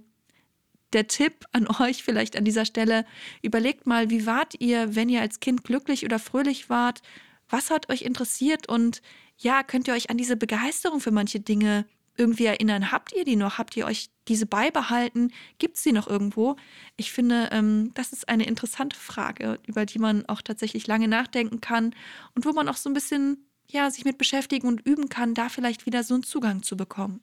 der 0.93 1.07
Tipp 1.07 1.45
an 1.51 1.67
euch 1.79 2.03
vielleicht 2.03 2.37
an 2.37 2.45
dieser 2.45 2.65
Stelle, 2.65 3.05
überlegt 3.41 3.87
mal, 3.87 4.09
wie 4.09 4.25
wart 4.25 4.55
ihr, 4.59 4.95
wenn 4.95 5.09
ihr 5.09 5.21
als 5.21 5.39
Kind 5.39 5.63
glücklich 5.63 6.05
oder 6.05 6.19
fröhlich 6.19 6.69
wart? 6.69 7.01
Was 7.49 7.69
hat 7.69 7.89
euch 7.89 8.01
interessiert 8.01 8.67
und 8.67 9.01
ja, 9.37 9.63
könnt 9.63 9.87
ihr 9.87 9.93
euch 9.93 10.09
an 10.09 10.17
diese 10.17 10.35
Begeisterung 10.35 10.99
für 10.99 11.11
manche 11.11 11.39
Dinge 11.39 11.85
irgendwie 12.17 12.45
erinnern? 12.45 12.91
Habt 12.91 13.13
ihr 13.13 13.23
die 13.23 13.35
noch? 13.35 13.57
Habt 13.57 13.77
ihr 13.77 13.85
euch 13.85 14.09
diese 14.27 14.45
beibehalten? 14.45 15.31
Gibt 15.59 15.77
es 15.77 15.83
sie 15.83 15.91
noch 15.91 16.07
irgendwo? 16.07 16.55
Ich 16.97 17.11
finde, 17.11 17.49
ähm, 17.51 17.91
das 17.93 18.11
ist 18.11 18.27
eine 18.27 18.45
interessante 18.45 18.97
Frage, 18.97 19.59
über 19.67 19.85
die 19.85 19.99
man 19.99 20.25
auch 20.25 20.41
tatsächlich 20.41 20.87
lange 20.87 21.07
nachdenken 21.07 21.61
kann 21.61 21.93
und 22.35 22.45
wo 22.45 22.51
man 22.51 22.67
auch 22.67 22.77
so 22.77 22.89
ein 22.89 22.93
bisschen 22.93 23.46
ja, 23.69 23.91
sich 23.91 24.05
mit 24.05 24.17
beschäftigen 24.17 24.67
und 24.67 24.85
üben 24.85 25.09
kann, 25.09 25.33
da 25.33 25.49
vielleicht 25.49 25.85
wieder 25.85 26.03
so 26.03 26.13
einen 26.13 26.23
Zugang 26.23 26.63
zu 26.63 26.77
bekommen. 26.77 27.21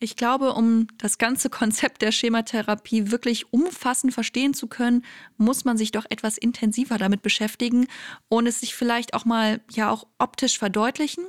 Ich 0.00 0.14
glaube, 0.14 0.52
um 0.52 0.86
das 0.98 1.18
ganze 1.18 1.50
Konzept 1.50 2.02
der 2.02 2.12
Schematherapie 2.12 3.10
wirklich 3.10 3.52
umfassend 3.52 4.14
verstehen 4.14 4.54
zu 4.54 4.68
können, 4.68 5.04
muss 5.36 5.64
man 5.64 5.76
sich 5.76 5.90
doch 5.90 6.06
etwas 6.08 6.38
intensiver 6.38 6.98
damit 6.98 7.22
beschäftigen 7.22 7.86
und 8.28 8.46
es 8.46 8.60
sich 8.60 8.74
vielleicht 8.74 9.14
auch 9.14 9.24
mal 9.24 9.60
ja 9.70 9.90
auch 9.90 10.06
optisch 10.18 10.58
verdeutlichen. 10.58 11.26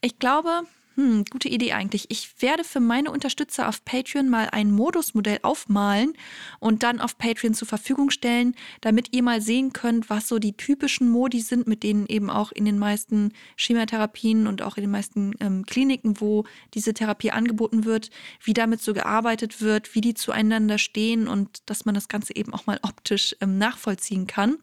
Ich 0.00 0.18
glaube, 0.18 0.62
hm, 0.98 1.26
gute 1.30 1.48
Idee 1.48 1.74
eigentlich. 1.74 2.06
Ich 2.08 2.42
werde 2.42 2.64
für 2.64 2.80
meine 2.80 3.12
Unterstützer 3.12 3.68
auf 3.68 3.84
Patreon 3.84 4.28
mal 4.28 4.48
ein 4.50 4.72
Modusmodell 4.72 5.38
aufmalen 5.42 6.14
und 6.58 6.82
dann 6.82 7.00
auf 7.00 7.16
Patreon 7.18 7.54
zur 7.54 7.68
Verfügung 7.68 8.10
stellen, 8.10 8.56
damit 8.80 9.14
ihr 9.14 9.22
mal 9.22 9.40
sehen 9.40 9.72
könnt, 9.72 10.10
was 10.10 10.26
so 10.26 10.40
die 10.40 10.56
typischen 10.56 11.08
Modi 11.08 11.40
sind, 11.40 11.68
mit 11.68 11.84
denen 11.84 12.06
eben 12.08 12.30
auch 12.30 12.50
in 12.50 12.64
den 12.64 12.80
meisten 12.80 13.32
Schematherapien 13.54 14.48
und 14.48 14.60
auch 14.60 14.76
in 14.76 14.82
den 14.82 14.90
meisten 14.90 15.34
ähm, 15.38 15.64
Kliniken, 15.66 16.20
wo 16.20 16.46
diese 16.74 16.94
Therapie 16.94 17.30
angeboten 17.30 17.84
wird, 17.84 18.10
wie 18.42 18.52
damit 18.52 18.82
so 18.82 18.92
gearbeitet 18.92 19.60
wird, 19.60 19.94
wie 19.94 20.00
die 20.00 20.14
zueinander 20.14 20.78
stehen 20.78 21.28
und 21.28 21.62
dass 21.66 21.84
man 21.84 21.94
das 21.94 22.08
Ganze 22.08 22.34
eben 22.34 22.52
auch 22.52 22.66
mal 22.66 22.80
optisch 22.82 23.36
ähm, 23.40 23.56
nachvollziehen 23.56 24.26
kann. 24.26 24.56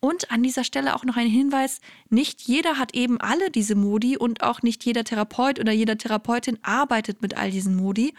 Und 0.00 0.30
an 0.30 0.42
dieser 0.42 0.64
Stelle 0.64 0.94
auch 0.94 1.04
noch 1.04 1.16
ein 1.16 1.26
Hinweis, 1.26 1.80
nicht 2.08 2.40
jeder 2.42 2.78
hat 2.78 2.94
eben 2.94 3.20
alle 3.20 3.50
diese 3.50 3.74
Modi 3.74 4.16
und 4.16 4.42
auch 4.42 4.62
nicht 4.62 4.84
jeder 4.84 5.04
Therapeut 5.04 5.58
oder 5.66 5.74
jeder 5.74 5.98
Therapeutin 5.98 6.58
arbeitet 6.62 7.22
mit 7.22 7.36
all 7.36 7.50
diesen 7.50 7.74
Modi. 7.74 8.14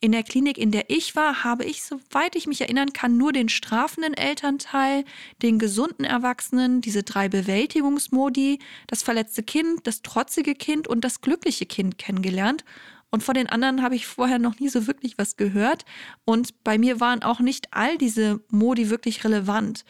In 0.00 0.12
der 0.12 0.22
Klinik, 0.22 0.56
in 0.56 0.70
der 0.70 0.88
ich 0.88 1.14
war, 1.14 1.44
habe 1.44 1.64
ich, 1.64 1.82
soweit 1.82 2.34
ich 2.34 2.46
mich 2.46 2.62
erinnern 2.62 2.92
kann, 2.92 3.16
nur 3.16 3.32
den 3.32 3.48
strafenden 3.48 4.14
Elternteil, 4.14 5.04
den 5.42 5.58
gesunden 5.58 6.04
Erwachsenen, 6.04 6.80
diese 6.80 7.02
drei 7.02 7.28
Bewältigungsmodi, 7.28 8.58
das 8.86 9.02
verletzte 9.02 9.42
Kind, 9.42 9.86
das 9.86 10.02
trotzige 10.02 10.54
Kind 10.54 10.88
und 10.88 11.02
das 11.02 11.20
glückliche 11.20 11.66
Kind 11.66 11.98
kennengelernt. 11.98 12.64
Und 13.10 13.22
von 13.22 13.34
den 13.34 13.48
anderen 13.48 13.82
habe 13.82 13.94
ich 13.94 14.06
vorher 14.06 14.38
noch 14.38 14.58
nie 14.58 14.68
so 14.68 14.86
wirklich 14.86 15.16
was 15.18 15.36
gehört. 15.36 15.84
Und 16.24 16.64
bei 16.64 16.76
mir 16.76 17.00
waren 17.00 17.22
auch 17.22 17.40
nicht 17.40 17.68
all 17.72 17.98
diese 17.98 18.40
Modi 18.50 18.90
wirklich 18.90 19.24
relevant. 19.24 19.84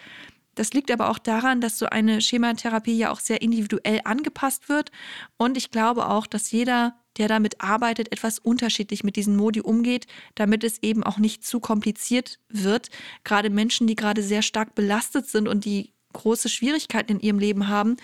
Das 0.56 0.72
liegt 0.72 0.90
aber 0.90 1.10
auch 1.10 1.18
daran, 1.18 1.60
dass 1.60 1.78
so 1.78 1.86
eine 1.86 2.20
Schematherapie 2.20 2.96
ja 2.96 3.12
auch 3.12 3.20
sehr 3.20 3.42
individuell 3.42 4.00
angepasst 4.04 4.68
wird. 4.68 4.90
Und 5.36 5.56
ich 5.56 5.70
glaube 5.70 6.08
auch, 6.08 6.26
dass 6.26 6.50
jeder, 6.50 6.96
der 7.18 7.28
damit 7.28 7.60
arbeitet, 7.60 8.10
etwas 8.10 8.38
unterschiedlich 8.40 9.04
mit 9.04 9.16
diesen 9.16 9.36
Modi 9.36 9.60
umgeht, 9.60 10.06
damit 10.34 10.64
es 10.64 10.82
eben 10.82 11.04
auch 11.04 11.18
nicht 11.18 11.44
zu 11.44 11.60
kompliziert 11.60 12.40
wird. 12.48 12.88
Gerade 13.22 13.50
Menschen, 13.50 13.86
die 13.86 13.94
gerade 13.94 14.22
sehr 14.22 14.42
stark 14.42 14.74
belastet 14.74 15.28
sind 15.28 15.46
und 15.46 15.64
die 15.64 15.92
große 16.14 16.48
Schwierigkeiten 16.48 17.12
in 17.12 17.20
ihrem 17.20 17.38
Leben 17.38 17.68
haben, 17.68 17.96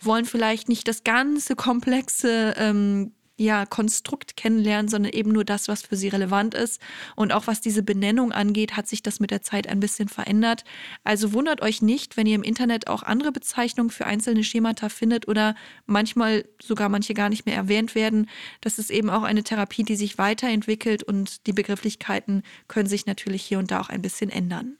wollen 0.00 0.24
vielleicht 0.24 0.70
nicht 0.70 0.88
das 0.88 1.04
ganze 1.04 1.54
komplexe 1.54 2.54
ähm, 2.56 3.12
ja, 3.38 3.66
Konstrukt 3.66 4.36
kennenlernen, 4.36 4.88
sondern 4.88 5.12
eben 5.12 5.30
nur 5.32 5.44
das, 5.44 5.68
was 5.68 5.82
für 5.82 5.96
sie 5.96 6.08
relevant 6.08 6.54
ist. 6.54 6.80
Und 7.14 7.32
auch 7.32 7.46
was 7.46 7.60
diese 7.60 7.82
Benennung 7.82 8.32
angeht, 8.32 8.76
hat 8.76 8.88
sich 8.88 9.02
das 9.02 9.20
mit 9.20 9.30
der 9.30 9.42
Zeit 9.42 9.68
ein 9.68 9.80
bisschen 9.80 10.08
verändert. 10.08 10.64
Also 11.04 11.32
wundert 11.32 11.62
euch 11.62 11.80
nicht, 11.80 12.16
wenn 12.16 12.26
ihr 12.26 12.34
im 12.34 12.42
Internet 12.42 12.88
auch 12.88 13.04
andere 13.04 13.30
Bezeichnungen 13.30 13.90
für 13.90 14.06
einzelne 14.06 14.42
Schemata 14.42 14.88
findet 14.88 15.28
oder 15.28 15.54
manchmal 15.86 16.44
sogar 16.60 16.88
manche 16.88 17.14
gar 17.14 17.28
nicht 17.28 17.46
mehr 17.46 17.54
erwähnt 17.54 17.94
werden. 17.94 18.28
Das 18.60 18.78
ist 18.78 18.90
eben 18.90 19.08
auch 19.08 19.22
eine 19.22 19.44
Therapie, 19.44 19.84
die 19.84 19.96
sich 19.96 20.18
weiterentwickelt 20.18 21.04
und 21.04 21.46
die 21.46 21.52
Begrifflichkeiten 21.52 22.42
können 22.66 22.88
sich 22.88 23.06
natürlich 23.06 23.42
hier 23.42 23.60
und 23.60 23.70
da 23.70 23.80
auch 23.80 23.88
ein 23.88 24.02
bisschen 24.02 24.30
ändern. 24.30 24.78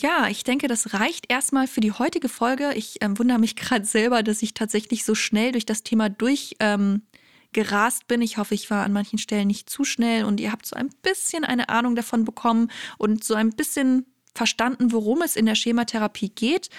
Ja, 0.00 0.28
ich 0.28 0.44
denke, 0.44 0.68
das 0.68 0.94
reicht 0.94 1.24
erstmal 1.28 1.66
für 1.66 1.80
die 1.80 1.90
heutige 1.90 2.28
Folge. 2.28 2.72
Ich 2.74 2.98
ähm, 3.00 3.18
wundere 3.18 3.40
mich 3.40 3.56
gerade 3.56 3.84
selber, 3.84 4.22
dass 4.22 4.42
ich 4.42 4.54
tatsächlich 4.54 5.04
so 5.04 5.16
schnell 5.16 5.50
durch 5.52 5.66
das 5.66 5.82
Thema 5.82 6.08
durchgerast 6.08 6.52
ähm, 6.60 8.06
bin. 8.06 8.22
Ich 8.22 8.38
hoffe, 8.38 8.54
ich 8.54 8.70
war 8.70 8.84
an 8.84 8.92
manchen 8.92 9.18
Stellen 9.18 9.48
nicht 9.48 9.68
zu 9.68 9.82
schnell 9.82 10.24
und 10.24 10.38
ihr 10.38 10.52
habt 10.52 10.66
so 10.66 10.76
ein 10.76 10.90
bisschen 11.02 11.44
eine 11.44 11.68
Ahnung 11.68 11.96
davon 11.96 12.24
bekommen 12.24 12.70
und 12.96 13.24
so 13.24 13.34
ein 13.34 13.50
bisschen 13.50 14.06
verstanden, 14.34 14.92
worum 14.92 15.22
es 15.22 15.36
in 15.36 15.46
der 15.46 15.54
Schematherapie 15.54 16.30
geht. 16.30 16.70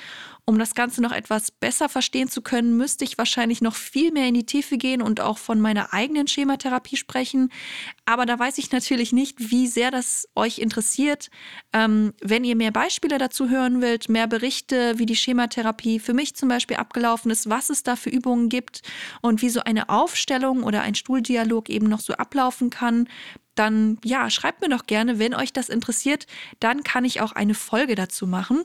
Um 0.50 0.58
das 0.58 0.74
Ganze 0.74 1.00
noch 1.04 1.12
etwas 1.12 1.52
besser 1.52 1.90
verstehen 1.90 2.28
zu 2.28 2.42
können, 2.42 2.76
müsste 2.76 3.06
ich 3.06 3.20
wahrscheinlich 3.20 3.62
noch 3.62 3.76
viel 3.76 4.12
mehr 4.12 4.26
in 4.26 4.34
die 4.34 4.48
Tiefe 4.48 4.80
gehen 4.80 5.00
und 5.00 5.22
auch 5.22 5.38
von 5.38 5.62
meiner 5.62 5.94
eigenen 5.94 6.28
Schematherapie 6.28 6.98
sprechen. 6.98 7.52
Aber 8.06 8.26
da 8.26 8.40
weiß 8.40 8.58
ich 8.58 8.72
natürlich 8.72 9.14
nicht, 9.14 9.52
wie 9.52 9.68
sehr 9.68 9.92
das 9.92 10.28
euch 10.34 10.58
interessiert. 10.58 11.30
Ähm, 11.72 12.14
wenn 12.20 12.44
ihr 12.44 12.56
mehr 12.56 12.72
Beispiele 12.72 13.20
dazu 13.20 13.48
hören 13.48 13.80
wollt, 13.84 14.10
mehr 14.10 14.26
Berichte, 14.26 14.98
wie 14.98 15.06
die 15.06 15.16
Schematherapie 15.16 16.00
für 16.00 16.16
mich 16.16 16.36
zum 16.36 16.50
Beispiel 16.50 16.78
abgelaufen 16.78 17.30
ist, 17.30 17.48
was 17.48 17.70
es 17.70 17.84
da 17.84 17.96
für 17.96 18.10
Übungen 18.10 18.50
gibt 18.50 18.82
und 19.22 19.44
wie 19.44 19.50
so 19.50 19.60
eine 19.60 19.90
Aufstellung 19.90 20.64
oder 20.64 20.82
ein 20.82 20.96
Stuhldialog 20.96 21.70
eben 21.70 21.88
noch 21.88 22.00
so 22.00 22.14
ablaufen 22.14 22.72
kann, 22.72 23.08
dann 23.60 23.98
ja, 24.04 24.30
schreibt 24.30 24.62
mir 24.62 24.70
doch 24.70 24.86
gerne, 24.86 25.20
wenn 25.20 25.36
euch 25.36 25.54
das 25.54 25.70
interessiert, 25.70 26.26
dann 26.60 26.84
kann 26.84 27.06
ich 27.06 27.22
auch 27.22 27.34
eine 27.34 27.54
Folge 27.54 27.96
dazu 27.96 28.26
machen. 28.26 28.64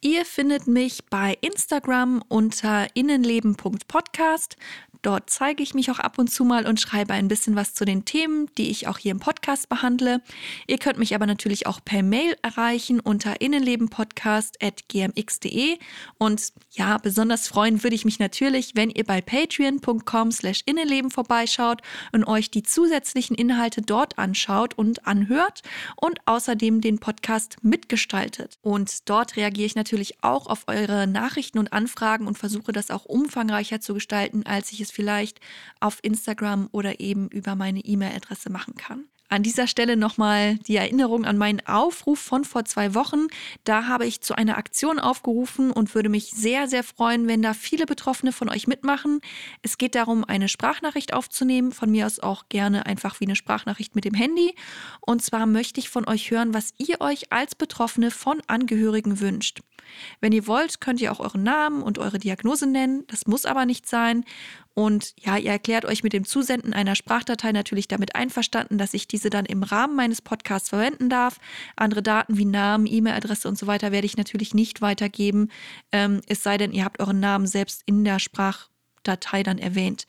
Ihr 0.00 0.24
findet 0.24 0.66
mich 0.66 1.06
bei 1.10 1.36
Instagram 1.42 2.24
unter 2.28 2.88
innenleben.podcast. 2.94 4.56
Dort 5.02 5.30
zeige 5.30 5.62
ich 5.64 5.74
mich 5.74 5.90
auch 5.90 5.98
ab 5.98 6.18
und 6.18 6.28
zu 6.28 6.44
mal 6.44 6.64
und 6.66 6.80
schreibe 6.80 7.12
ein 7.12 7.26
bisschen 7.26 7.56
was 7.56 7.74
zu 7.74 7.84
den 7.84 8.04
Themen, 8.04 8.48
die 8.56 8.70
ich 8.70 8.86
auch 8.86 8.98
hier 8.98 9.10
im 9.10 9.18
Podcast 9.18 9.68
behandle. 9.68 10.22
Ihr 10.68 10.78
könnt 10.78 10.98
mich 10.98 11.16
aber 11.16 11.26
natürlich 11.26 11.66
auch 11.66 11.80
per 11.84 12.04
Mail 12.04 12.36
erreichen 12.42 13.00
unter 13.00 13.40
innenlebenpodcast.gmx.de. 13.40 15.78
Und 16.18 16.52
ja, 16.70 16.98
besonders 16.98 17.48
freuen 17.48 17.82
würde 17.82 17.96
ich 17.96 18.04
mich 18.04 18.20
natürlich, 18.20 18.76
wenn 18.76 18.90
ihr 18.90 19.02
bei 19.04 19.20
patreon.com 19.20 20.30
slash 20.30 20.62
innenleben 20.66 21.10
vorbeischaut 21.10 21.82
und 22.12 22.22
euch 22.24 22.52
die 22.52 22.62
zusätzlichen 22.62 23.34
Inhalte 23.34 23.82
dort 23.82 24.18
anschaut 24.18 24.78
und 24.78 25.04
anhört 25.04 25.62
und 25.96 26.20
außerdem 26.26 26.80
den 26.80 27.00
Podcast 27.00 27.56
mitgestaltet. 27.62 28.58
Und 28.62 29.10
dort 29.10 29.34
reagiere 29.36 29.66
ich 29.66 29.74
natürlich 29.74 30.22
auch 30.22 30.46
auf 30.46 30.68
eure 30.68 31.08
Nachrichten 31.08 31.58
und 31.58 31.72
Anfragen 31.72 32.28
und 32.28 32.38
versuche 32.38 32.70
das 32.70 32.92
auch 32.92 33.04
umfangreicher 33.04 33.80
zu 33.80 33.94
gestalten, 33.94 34.46
als 34.46 34.70
ich 34.70 34.80
es 34.80 34.91
vielleicht 34.92 35.40
auf 35.80 35.98
Instagram 36.02 36.68
oder 36.72 37.00
eben 37.00 37.28
über 37.28 37.56
meine 37.56 37.80
E-Mail-Adresse 37.80 38.50
machen 38.50 38.74
kann. 38.76 39.06
An 39.32 39.42
dieser 39.42 39.66
Stelle 39.66 39.96
nochmal 39.96 40.56
die 40.56 40.76
Erinnerung 40.76 41.24
an 41.24 41.38
meinen 41.38 41.66
Aufruf 41.66 42.18
von 42.18 42.44
vor 42.44 42.66
zwei 42.66 42.94
Wochen. 42.94 43.28
Da 43.64 43.86
habe 43.86 44.04
ich 44.04 44.20
zu 44.20 44.34
einer 44.34 44.58
Aktion 44.58 44.98
aufgerufen 44.98 45.70
und 45.70 45.94
würde 45.94 46.10
mich 46.10 46.32
sehr, 46.32 46.68
sehr 46.68 46.84
freuen, 46.84 47.26
wenn 47.28 47.40
da 47.40 47.54
viele 47.54 47.86
Betroffene 47.86 48.32
von 48.32 48.50
euch 48.50 48.66
mitmachen. 48.66 49.22
Es 49.62 49.78
geht 49.78 49.94
darum, 49.94 50.22
eine 50.24 50.50
Sprachnachricht 50.50 51.14
aufzunehmen. 51.14 51.72
Von 51.72 51.90
mir 51.90 52.04
aus 52.04 52.18
auch 52.20 52.50
gerne 52.50 52.84
einfach 52.84 53.20
wie 53.20 53.24
eine 53.24 53.34
Sprachnachricht 53.34 53.94
mit 53.94 54.04
dem 54.04 54.12
Handy. 54.12 54.54
Und 55.00 55.22
zwar 55.22 55.46
möchte 55.46 55.80
ich 55.80 55.88
von 55.88 56.06
euch 56.06 56.30
hören, 56.30 56.52
was 56.52 56.74
ihr 56.76 57.00
euch 57.00 57.32
als 57.32 57.54
Betroffene 57.54 58.10
von 58.10 58.42
Angehörigen 58.48 59.18
wünscht. 59.18 59.60
Wenn 60.20 60.32
ihr 60.32 60.46
wollt, 60.46 60.80
könnt 60.80 61.00
ihr 61.00 61.12
auch 61.12 61.20
euren 61.20 61.42
Namen 61.42 61.82
und 61.82 61.98
eure 61.98 62.18
Diagnose 62.18 62.66
nennen. 62.66 63.04
Das 63.08 63.26
muss 63.26 63.46
aber 63.46 63.66
nicht 63.66 63.88
sein. 63.88 64.24
Und 64.74 65.14
ja, 65.20 65.36
ihr 65.36 65.50
erklärt 65.50 65.84
euch 65.84 66.02
mit 66.02 66.12
dem 66.12 66.24
Zusenden 66.24 66.72
einer 66.72 66.94
Sprachdatei 66.94 67.52
natürlich 67.52 67.88
damit 67.88 68.14
einverstanden, 68.14 68.78
dass 68.78 68.94
ich 68.94 69.06
diese 69.06 69.28
dann 69.28 69.44
im 69.44 69.62
Rahmen 69.62 69.96
meines 69.96 70.22
Podcasts 70.22 70.70
verwenden 70.70 71.10
darf. 71.10 71.38
Andere 71.76 72.02
Daten 72.02 72.38
wie 72.38 72.46
Namen, 72.46 72.86
E-Mail-Adresse 72.86 73.48
und 73.48 73.58
so 73.58 73.66
weiter 73.66 73.92
werde 73.92 74.06
ich 74.06 74.16
natürlich 74.16 74.54
nicht 74.54 74.80
weitergeben. 74.80 75.50
Ähm, 75.92 76.22
es 76.26 76.42
sei 76.42 76.56
denn, 76.56 76.72
ihr 76.72 76.84
habt 76.84 77.00
euren 77.00 77.20
Namen 77.20 77.46
selbst 77.46 77.82
in 77.86 78.04
der 78.04 78.18
Sprach 78.18 78.68
Datei 79.02 79.42
dann 79.42 79.58
erwähnt. 79.58 80.06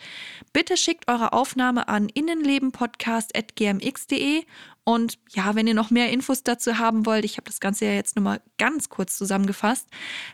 Bitte 0.51 0.77
schickt 0.77 1.07
eure 1.07 1.33
Aufnahme 1.33 1.87
an 1.87 2.09
innenlebenpodcast.gmx.de 2.09 4.43
und 4.85 5.17
ja, 5.29 5.55
wenn 5.55 5.67
ihr 5.67 5.73
noch 5.73 5.91
mehr 5.91 6.09
Infos 6.11 6.43
dazu 6.43 6.77
haben 6.77 7.05
wollt, 7.05 7.23
ich 7.23 7.37
habe 7.37 7.45
das 7.45 7.61
Ganze 7.61 7.85
ja 7.85 7.93
jetzt 7.93 8.15
nur 8.15 8.23
mal 8.23 8.41
ganz 8.57 8.89
kurz 8.89 9.17
zusammengefasst, 9.17 9.87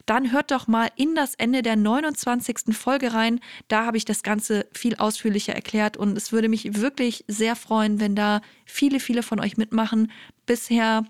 dann 0.07 0.31
hört 0.31 0.49
doch 0.51 0.67
mal 0.67 0.89
in 0.95 1.13
das 1.13 1.35
Ende 1.35 1.61
der 1.61 1.75
29. 1.75 2.75
Folge 2.75 3.13
rein. 3.13 3.39
Da 3.67 3.85
habe 3.85 3.97
ich 3.97 4.05
das 4.05 4.23
Ganze 4.23 4.65
viel 4.73 4.95
ausführlicher 4.95 5.53
erklärt 5.53 5.97
und 5.97 6.17
es 6.17 6.31
würde 6.31 6.49
mich 6.49 6.79
wirklich 6.81 7.25
sehr 7.27 7.55
freuen, 7.55 7.99
wenn 7.99 8.15
da 8.15 8.41
viele, 8.65 8.99
viele 8.99 9.21
von 9.21 9.39
euch 9.39 9.57
mitmachen. 9.57 10.11
Bisher 10.47 11.05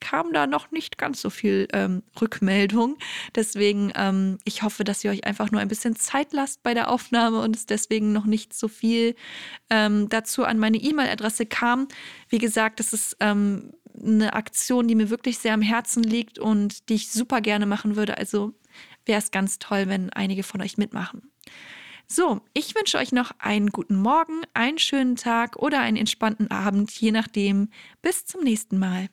kam 0.00 0.32
da 0.32 0.46
noch 0.46 0.70
nicht 0.70 0.98
ganz 0.98 1.20
so 1.20 1.30
viel 1.30 1.68
ähm, 1.72 2.02
Rückmeldung. 2.20 2.96
Deswegen, 3.34 3.92
ähm, 3.94 4.38
ich 4.44 4.62
hoffe, 4.62 4.84
dass 4.84 5.04
ihr 5.04 5.10
euch 5.10 5.24
einfach 5.24 5.50
nur 5.50 5.60
ein 5.60 5.68
bisschen 5.68 5.96
Zeit 5.96 6.32
lasst 6.32 6.62
bei 6.62 6.74
der 6.74 6.90
Aufnahme 6.90 7.40
und 7.40 7.54
es 7.54 7.66
deswegen 7.66 8.12
noch 8.12 8.26
nicht 8.26 8.54
so 8.54 8.68
viel 8.68 9.14
ähm, 9.68 10.08
dazu 10.08 10.44
an 10.44 10.58
meine 10.58 10.78
E-Mail-Adresse 10.78 11.46
kam. 11.46 11.88
Wie 12.28 12.38
gesagt, 12.38 12.80
das 12.80 12.92
ist 12.92 13.16
ähm, 13.20 13.72
eine 14.02 14.32
Aktion, 14.32 14.88
die 14.88 14.94
mir 14.94 15.10
wirklich 15.10 15.38
sehr 15.38 15.54
am 15.54 15.62
Herzen 15.62 16.02
liegt 16.02 16.38
und 16.38 16.88
die 16.88 16.94
ich 16.94 17.10
super 17.10 17.40
gerne 17.40 17.66
machen 17.66 17.96
würde. 17.96 18.18
Also 18.18 18.54
wäre 19.06 19.18
es 19.18 19.30
ganz 19.30 19.58
toll, 19.58 19.84
wenn 19.88 20.10
einige 20.10 20.42
von 20.42 20.60
euch 20.62 20.78
mitmachen. 20.78 21.30
So, 22.06 22.40
ich 22.54 22.74
wünsche 22.74 22.98
euch 22.98 23.12
noch 23.12 23.30
einen 23.38 23.68
guten 23.68 23.94
Morgen, 23.94 24.42
einen 24.52 24.78
schönen 24.78 25.14
Tag 25.14 25.56
oder 25.56 25.80
einen 25.80 25.96
entspannten 25.96 26.50
Abend, 26.50 26.90
je 26.90 27.12
nachdem. 27.12 27.68
Bis 28.02 28.26
zum 28.26 28.42
nächsten 28.42 28.78
Mal. 28.78 29.08